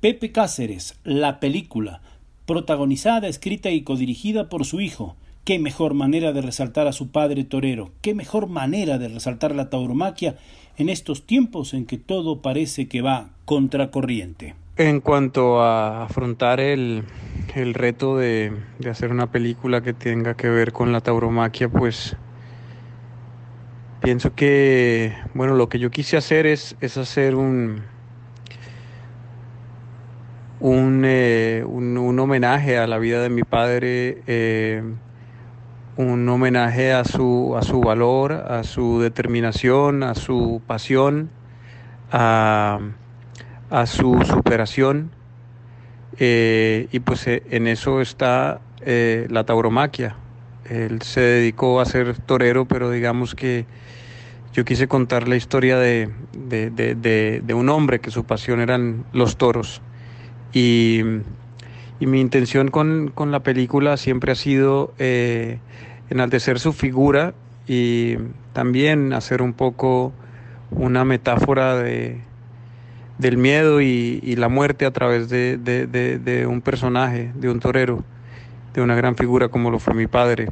Pepe 0.00 0.32
Cáceres, 0.32 0.98
la 1.04 1.40
película, 1.40 2.02
protagonizada, 2.46 3.28
escrita 3.28 3.70
y 3.70 3.82
codirigida 3.82 4.48
por 4.48 4.64
su 4.64 4.80
hijo. 4.80 5.16
Qué 5.50 5.58
mejor 5.58 5.94
manera 5.94 6.32
de 6.32 6.42
resaltar 6.42 6.86
a 6.86 6.92
su 6.92 7.10
padre 7.10 7.42
torero, 7.42 7.90
qué 8.02 8.14
mejor 8.14 8.46
manera 8.46 8.98
de 8.98 9.08
resaltar 9.08 9.52
la 9.52 9.68
tauromaquia 9.68 10.36
en 10.76 10.88
estos 10.88 11.26
tiempos 11.26 11.74
en 11.74 11.86
que 11.86 11.98
todo 11.98 12.40
parece 12.40 12.86
que 12.86 13.02
va 13.02 13.30
contracorriente. 13.46 14.54
En 14.76 15.00
cuanto 15.00 15.60
a 15.60 16.04
afrontar 16.04 16.60
el, 16.60 17.02
el 17.56 17.74
reto 17.74 18.16
de, 18.16 18.52
de, 18.78 18.90
hacer 18.90 19.10
una 19.10 19.32
película 19.32 19.80
que 19.80 19.92
tenga 19.92 20.34
que 20.34 20.48
ver 20.48 20.72
con 20.72 20.92
la 20.92 21.00
tauromaquia, 21.00 21.68
pues 21.68 22.16
pienso 24.04 24.32
que, 24.36 25.12
bueno, 25.34 25.56
lo 25.56 25.68
que 25.68 25.80
yo 25.80 25.90
quise 25.90 26.16
hacer 26.16 26.46
es, 26.46 26.76
es 26.80 26.96
hacer 26.96 27.34
un, 27.34 27.82
un, 30.60 31.02
eh, 31.04 31.64
un, 31.66 32.18
homenaje 32.20 32.78
a 32.78 32.86
la 32.86 32.98
vida 32.98 33.20
de 33.20 33.30
mi 33.30 33.42
padre, 33.42 34.22
eh, 34.28 34.84
un 35.96 36.28
homenaje 36.28 36.92
a 36.92 37.04
su, 37.04 37.54
a 37.56 37.62
su 37.62 37.80
valor, 37.80 38.32
a 38.32 38.62
su 38.62 39.00
determinación, 39.00 40.02
a 40.02 40.14
su 40.14 40.62
pasión, 40.66 41.30
a, 42.10 42.78
a 43.70 43.86
su 43.86 44.22
superación 44.24 45.10
eh, 46.22 46.88
y 46.92 47.00
pues 47.00 47.26
eh, 47.26 47.42
en 47.50 47.66
eso 47.66 48.02
está 48.02 48.60
eh, 48.82 49.26
la 49.30 49.44
tauromaquia. 49.44 50.16
Él 50.68 51.00
se 51.02 51.20
dedicó 51.20 51.80
a 51.80 51.86
ser 51.86 52.20
torero, 52.20 52.66
pero 52.66 52.90
digamos 52.90 53.34
que 53.34 53.64
yo 54.52 54.64
quise 54.64 54.86
contar 54.86 55.26
la 55.26 55.36
historia 55.36 55.78
de, 55.78 56.10
un 57.54 57.68
hombre 57.70 58.00
que 58.00 58.10
su 58.10 58.24
pasión 58.24 58.60
eran 58.60 59.06
los 59.12 59.36
toros. 59.36 59.80
Y, 60.52 61.02
mi 62.06 62.20
intención 62.20 62.70
con, 62.70 63.10
con, 63.14 63.30
la 63.30 63.40
película 63.40 63.96
siempre 63.96 64.32
ha 64.32 64.34
sido 64.34 64.94
enaltecer 66.08 66.58
su 66.58 66.72
figura 66.72 67.34
y 67.66 68.16
también 68.52 69.12
hacer 69.12 69.42
un 69.42 69.52
poco 69.52 70.12
una 70.70 71.04
metáfora 71.04 71.76
de, 71.76 72.22
del 73.20 73.36
miedo 73.36 73.80
y, 73.80 74.34
la 74.36 74.48
muerte 74.48 74.86
a 74.86 74.92
través 74.92 75.28
de, 75.28 76.46
un 76.48 76.62
personaje, 76.62 77.32
de 77.34 77.50
un 77.50 77.60
torero, 77.60 78.02
de 78.72 78.82
una 78.82 78.94
gran 78.94 79.14
figura 79.14 79.48
como 79.48 79.70
lo 79.70 79.78
fue 79.78 79.94
mi 79.94 80.06
padre. 80.06 80.48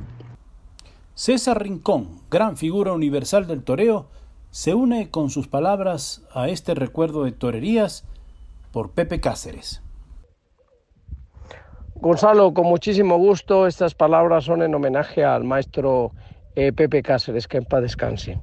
César 1.15 1.63
Rincón, 1.63 2.21
gran 2.31 2.57
figura 2.57 2.93
universal 2.93 3.47
del 3.47 3.65
toreo, 3.65 4.07
se 4.51 4.75
une 4.75 5.11
con 5.11 5.31
sus 5.31 5.49
palabras 5.49 6.23
a 6.33 6.49
este 6.49 6.75
recuerdo 6.75 7.25
de 7.25 7.33
torerías 7.33 8.05
por 8.71 8.91
Pepe 8.91 9.21
Cáceres. 9.21 9.83
Gonzalo, 12.01 12.55
con 12.55 12.67
muchísimo 12.67 13.19
gusto, 13.19 13.67
estas 13.67 13.93
palabras 13.93 14.45
son 14.45 14.63
en 14.63 14.73
homenaje 14.73 15.25
al 15.25 15.43
maestro 15.43 16.13
eh, 16.55 16.73
Pepe 16.73 17.03
Cáceres, 17.03 17.49
que 17.49 17.57
en 17.57 17.65
paz 17.65 17.83
descanse. 17.83 18.39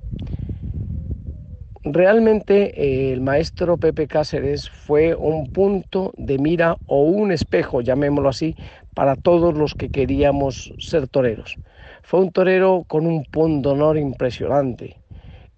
Realmente 1.86 2.74
eh, 2.76 3.14
el 3.14 3.22
maestro 3.22 3.78
Pepe 3.78 4.08
Cáceres 4.08 4.70
fue 4.70 5.16
un 5.16 5.48
punto 5.54 6.12
de 6.18 6.38
mira 6.38 6.78
o 6.88 7.04
un 7.04 7.32
espejo, 7.32 7.80
llamémoslo 7.80 8.28
así, 8.28 8.58
para 8.94 9.16
todos 9.16 9.54
los 9.54 9.74
que 9.74 9.88
queríamos 9.88 10.74
ser 10.78 11.08
toreros. 11.08 11.58
Fue 12.04 12.20
un 12.20 12.32
torero 12.32 12.84
con 12.90 13.08
un 13.08 13.26
honor 13.66 13.98
impresionante. 13.98 14.98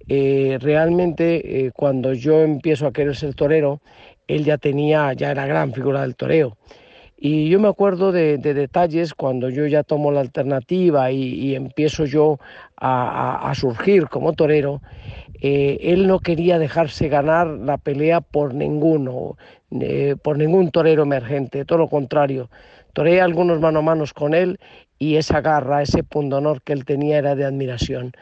Eh, 0.07 0.59
realmente 0.61 1.65
eh, 1.65 1.71
cuando 1.71 2.13
yo 2.13 2.41
empiezo 2.43 2.85
a 2.85 2.93
querer 2.93 3.15
ser 3.15 3.33
torero, 3.33 3.81
él 4.27 4.45
ya 4.45 4.59
tenía, 4.59 5.11
ya 5.13 5.31
era 5.31 5.47
gran 5.47 5.73
figura 5.73 6.01
del 6.01 6.15
toreo. 6.15 6.57
Y 7.19 7.49
yo 7.49 7.59
me 7.59 7.67
acuerdo 7.67 8.11
de, 8.11 8.37
detalles 8.37 9.15
cuando 9.15 9.49
yo 9.49 9.65
ya 9.65 9.81
tomo 9.81 10.11
la 10.11 10.19
alternativa 10.19 11.11
y, 11.11 11.55
empiezo 11.55 12.05
yo 12.05 12.39
a, 12.77 13.51
surgir 13.55 14.07
como 14.07 14.33
torero. 14.33 14.81
Eh, 15.41 15.79
él 15.81 16.07
no 16.07 16.19
quería 16.19 16.59
dejarse 16.59 17.09
ganar 17.09 17.47
la 17.47 17.77
pelea 17.77 18.21
por 18.21 18.53
ninguno, 18.53 19.37
eh, 19.71 20.15
por 20.21 20.37
ningún 20.37 20.69
torero 20.69 21.03
emergente, 21.03 21.65
todo 21.65 21.79
lo 21.79 21.89
contrario. 21.89 22.51
Toreé 22.93 23.19
algunos 23.19 23.59
mano 23.59 23.79
a 23.79 23.83
manos 23.83 24.13
con 24.13 24.35
él 24.35 24.59
y 24.99 25.15
esa 25.15 25.41
garra, 25.41 25.81
ese 25.81 26.03
pundonor 26.03 26.61
que 26.61 26.73
él 26.73 26.85
tenía 26.85 27.17
era 27.17 27.35
de 27.35 27.45
admiración. 27.45 28.13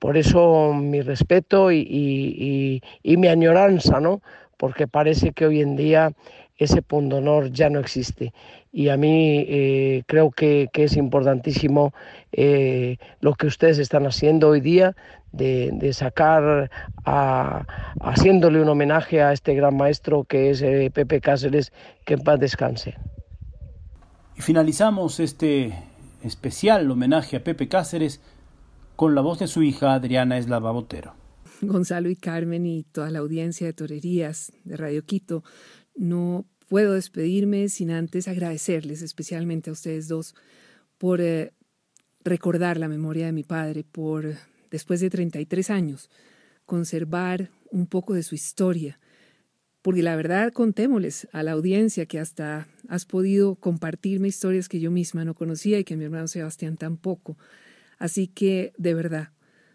Por 0.00 0.16
eso 0.16 0.72
mi 0.72 1.02
respeto 1.02 1.70
y, 1.70 2.82
y 3.02 3.16
mi 3.16 3.28
añoranza, 3.28 4.00
¿no? 4.00 4.22
Porque 4.56 4.88
parece 4.88 5.32
que 5.32 5.46
hoy 5.46 5.60
en 5.60 5.76
día 5.76 6.12
ese 6.60 6.82
pundonor 6.82 7.50
ya 7.50 7.70
no 7.70 7.80
existe. 7.80 8.32
Y 8.70 8.90
a 8.90 8.96
mí 8.98 9.44
eh, 9.48 10.04
creo 10.06 10.30
que, 10.30 10.68
es 10.74 10.96
importantísimo 10.96 11.92
eh, 12.32 12.98
lo 13.20 13.34
que 13.34 13.46
ustedes 13.46 13.78
están 13.78 14.06
haciendo 14.06 14.50
hoy 14.50 14.60
día 14.60 14.94
de, 15.32 15.92
sacar, 15.94 16.70
haciéndole 17.04 18.60
un 18.60 18.68
homenaje 18.68 19.22
a 19.22 19.32
este 19.32 19.54
gran 19.54 19.76
maestro 19.76 20.24
que 20.24 20.50
es 20.50 20.60
eh, 20.60 20.90
Pepe 20.92 21.20
Cáceres, 21.20 21.72
que 22.04 22.14
en 22.14 22.20
paz 22.20 22.38
descanse. 22.38 22.94
Y 24.36 24.42
finalizamos 24.42 25.18
este 25.18 25.72
especial 26.22 26.90
homenaje 26.90 27.38
a 27.38 27.44
Pepe 27.44 27.68
Cáceres 27.68 28.20
con 28.96 29.14
la 29.14 29.22
voz 29.22 29.38
de 29.38 29.46
su 29.46 29.62
hija 29.62 29.94
Adriana 29.94 30.36
Eslava 30.36 30.72
Botero. 30.72 31.14
Gonzalo 31.62 32.10
y 32.10 32.16
Carmen 32.16 32.66
y 32.66 32.84
toda 32.84 33.10
la 33.10 33.20
audiencia 33.20 33.66
de 33.66 33.72
Torerías 33.72 34.52
de 34.64 34.76
Radio 34.76 35.04
Quito 35.04 35.42
no 35.94 36.46
puedo 36.68 36.92
despedirme 36.92 37.68
sin 37.68 37.90
antes 37.90 38.28
agradecerles 38.28 39.02
especialmente 39.02 39.70
a 39.70 39.72
ustedes 39.72 40.06
dos 40.08 40.34
por 40.98 41.20
eh, 41.20 41.52
recordar 42.24 42.76
la 42.78 42.88
memoria 42.88 43.26
de 43.26 43.32
mi 43.32 43.42
padre, 43.42 43.84
por, 43.84 44.34
después 44.70 45.00
de 45.00 45.10
33 45.10 45.70
años, 45.70 46.10
conservar 46.66 47.50
un 47.70 47.86
poco 47.86 48.14
de 48.14 48.22
su 48.22 48.34
historia. 48.34 49.00
Porque 49.82 50.02
la 50.02 50.14
verdad, 50.14 50.52
contémosles 50.52 51.26
a 51.32 51.42
la 51.42 51.52
audiencia 51.52 52.06
que 52.06 52.18
hasta 52.18 52.68
has 52.88 53.06
podido 53.06 53.56
compartirme 53.56 54.28
historias 54.28 54.68
que 54.68 54.78
yo 54.78 54.90
misma 54.90 55.24
no 55.24 55.34
conocía 55.34 55.78
y 55.78 55.84
que 55.84 55.96
mi 55.96 56.04
hermano 56.04 56.28
Sebastián 56.28 56.76
tampoco. 56.76 57.38
Así 57.98 58.28
que, 58.28 58.72
de 58.76 58.94
verdad, 58.94 59.30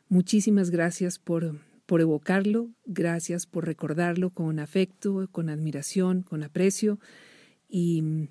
muchísimas 0.08 0.70
gracias 0.70 1.18
por 1.18 1.60
por 1.86 2.02
evocarlo, 2.02 2.70
gracias 2.86 3.46
por 3.46 3.66
recordarlo 3.66 4.30
con 4.30 4.60
afecto, 4.60 5.28
con 5.32 5.50
admiración, 5.50 6.22
con 6.24 6.44
aprecio 6.44 7.00
y, 7.70 8.28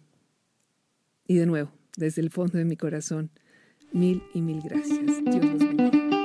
y 1.27 1.37
de 1.37 1.47
nuevo, 1.47 1.71
desde 1.97 2.23
el 2.23 2.31
fondo 2.31 2.59
de 2.59 2.65
mi 2.65 2.77
corazón, 2.77 3.31
mil 3.93 4.23
y 4.35 4.43
mil 4.43 4.61
gracias. 4.61 5.25
Dios 5.25 5.45
los 5.45 5.59
bendiga. 5.59 6.24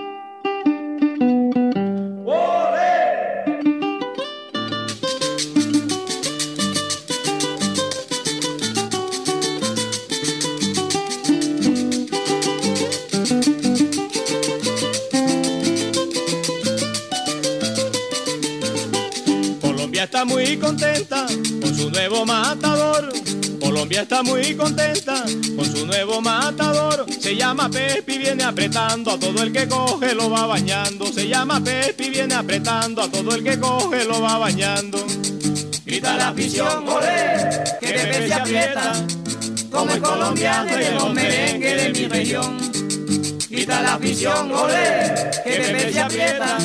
Está 20.19 20.35
muy 20.35 20.57
contenta 20.57 21.25
con 21.61 21.73
su 21.73 21.89
nuevo 21.91 22.25
matador. 22.25 23.13
Colombia 23.57 24.01
está 24.01 24.21
muy 24.21 24.53
contenta 24.53 25.23
con 25.55 25.65
su 25.65 25.85
nuevo 25.85 26.19
matador. 26.19 27.05
Se 27.21 27.37
llama 27.37 27.69
Pepi, 27.69 28.17
viene 28.17 28.43
apretando 28.43 29.11
a 29.11 29.17
todo 29.17 29.41
el 29.41 29.53
que 29.53 29.65
coge, 29.69 30.13
lo 30.13 30.29
va 30.29 30.45
bañando. 30.45 31.05
Se 31.05 31.25
llama 31.25 31.63
Pepi, 31.63 32.09
viene 32.09 32.35
apretando 32.35 33.03
a 33.03 33.09
todo 33.09 33.33
el 33.33 33.45
que 33.45 33.57
coge, 33.57 34.03
lo 34.03 34.21
va 34.21 34.39
bañando. 34.39 34.97
Grita 35.85 36.17
la 36.17 36.29
afición, 36.29 36.85
olé, 36.89 37.77
que 37.79 37.87
Pepe 37.87 38.27
se 38.27 38.33
aprieta, 38.33 38.91
como 39.71 39.89
el 39.93 40.01
colombiano 40.01 40.75
de 40.75 40.91
los 40.91 41.15
de 41.15 41.93
mi 41.95 42.07
región. 42.09 42.57
Grita 43.49 43.81
la 43.81 43.93
afición, 43.93 44.51
olé, 44.51 45.31
que 45.45 45.51
Pepe 45.51 45.93
se 45.93 45.99
aprieta 46.01 46.57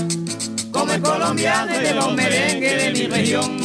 como 0.75 0.93
el 0.93 1.01
colombiano 1.01 1.73
de 1.73 1.95
los 1.95 2.13
merengues 2.15 2.83
de 2.83 2.91
mi 2.91 3.07
región. 3.07 3.59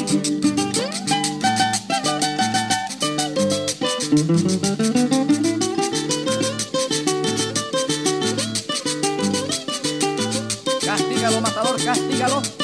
Castígalo, 10.86 11.42
matador, 11.42 11.84
castígalo. 11.84 12.59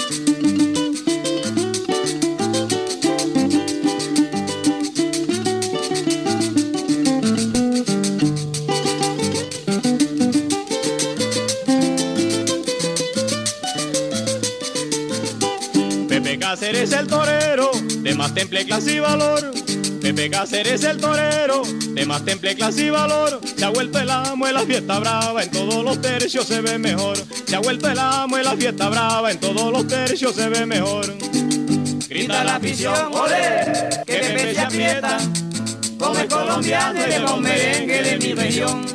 Cáceres 16.65 16.93
el 16.93 17.05
torero, 17.05 17.69
de 17.99 18.15
más 18.15 18.33
temple, 18.33 18.65
clase 18.65 18.95
y 18.95 18.99
valor. 18.99 19.51
Pepe 20.01 20.31
Cáceres 20.31 20.83
el 20.83 20.97
torero, 20.97 21.61
de 21.61 22.05
más 22.07 22.25
temple, 22.25 22.55
clase 22.55 22.85
y 22.85 22.89
valor. 22.89 23.39
Se 23.55 23.65
ha 23.65 23.69
vuelto 23.69 23.99
el 23.99 24.09
amo 24.09 24.47
en 24.47 24.55
la 24.55 24.61
fiesta 24.61 24.97
brava, 24.97 25.43
en 25.43 25.51
todos 25.51 25.83
los 25.83 26.01
tercios 26.01 26.47
se 26.47 26.61
ve 26.61 26.79
mejor. 26.79 27.17
Se 27.45 27.55
ha 27.55 27.59
vuelto 27.59 27.87
el 27.87 27.99
amo 27.99 28.39
en 28.39 28.45
la 28.45 28.57
fiesta 28.57 28.89
brava, 28.89 29.31
en 29.31 29.39
todos 29.39 29.71
los 29.71 29.87
tercios 29.87 30.33
se 30.33 30.49
ve 30.49 30.65
mejor. 30.65 31.15
Grita 32.09 32.43
la 32.43 32.55
afición, 32.55 33.13
ole, 33.13 34.03
que 34.03 34.15
Pepe 34.15 34.55
se 34.55 34.61
aprieta, 34.61 35.17
como 35.99 36.17
el 36.17 36.27
colombiano 36.27 36.99
de 36.99 37.19
los 37.19 37.41
merengue 37.41 38.01
de 38.01 38.17
mi 38.17 38.33
región. 38.33 38.87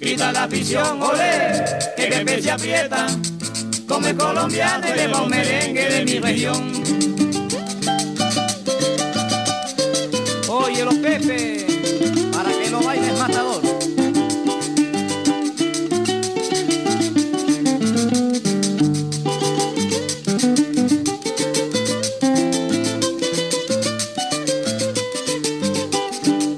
Grita 0.00 0.32
la 0.32 0.44
afición, 0.44 1.02
ole, 1.02 1.64
que 1.98 2.06
Pepe 2.06 2.40
se 2.40 2.50
aprieta, 2.50 3.08
como 3.88 4.06
el 4.06 4.16
colombiano 4.16 4.86
de 4.86 5.08
los 5.08 5.26
merengue 5.28 5.88
de 5.88 6.04
mi 6.04 6.18
región. 6.18 6.72
Oye, 10.48 10.84
los 10.84 10.94
Pepe, 10.96 11.66
para 12.30 12.50
que 12.50 12.70
lo 12.70 12.80
bailes 12.82 13.18
matador. 13.18 13.62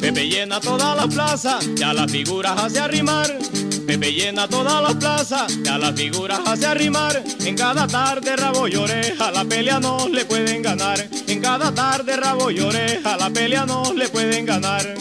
Pepe 0.00 0.28
llena 0.28 0.60
toda 0.60 0.96
la 0.96 1.06
plaza, 1.06 1.60
ya 1.76 1.92
las 1.92 2.10
figuras 2.10 2.60
hace 2.60 2.80
arrimar. 2.80 3.38
Pepe 3.90 4.12
llena 4.12 4.46
toda 4.46 4.80
la 4.80 4.96
plaza, 4.96 5.48
ya 5.64 5.76
las 5.76 5.96
figuras 5.96 6.38
hace 6.46 6.64
arrimar. 6.64 7.20
En 7.40 7.56
cada 7.56 7.88
tarde 7.88 8.36
rabo 8.36 8.68
y 8.68 8.76
oreja, 8.76 9.32
la 9.32 9.44
pelea 9.44 9.80
no 9.80 10.06
le 10.08 10.24
pueden 10.26 10.62
ganar. 10.62 11.08
En 11.26 11.40
cada 11.40 11.74
tarde 11.74 12.14
rabo 12.14 12.52
y 12.52 12.60
oreja, 12.60 13.16
la 13.16 13.30
pelea 13.30 13.66
no 13.66 13.92
le 13.92 14.08
pueden 14.08 14.46
ganar. 14.46 14.94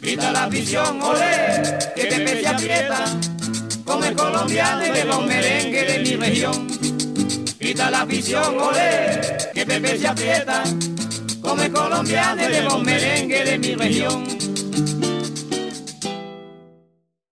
Grita 0.00 0.32
la 0.32 0.44
afición, 0.46 1.00
ole, 1.00 1.62
que 1.94 2.06
Pepe 2.06 2.40
se 2.40 2.48
aprieta, 2.48 3.04
como 3.84 4.04
el 4.04 4.16
colombiano 4.16 4.82
de 4.82 5.04
los 5.04 5.24
merengue 5.24 5.84
de 5.84 5.98
mi 6.00 6.16
región. 6.16 6.68
Grita 7.60 7.88
la 7.88 8.00
afición, 8.00 8.58
ole, 8.58 9.20
que 9.54 9.64
Pepe 9.64 9.96
se 9.96 10.08
aprieta, 10.08 10.64
como 11.40 11.62
el 11.62 11.72
colombiano 11.72 12.48
de 12.48 12.62
los 12.62 12.82
merengue 12.82 13.44
de 13.44 13.58
mi 13.58 13.74
región. 13.76 14.51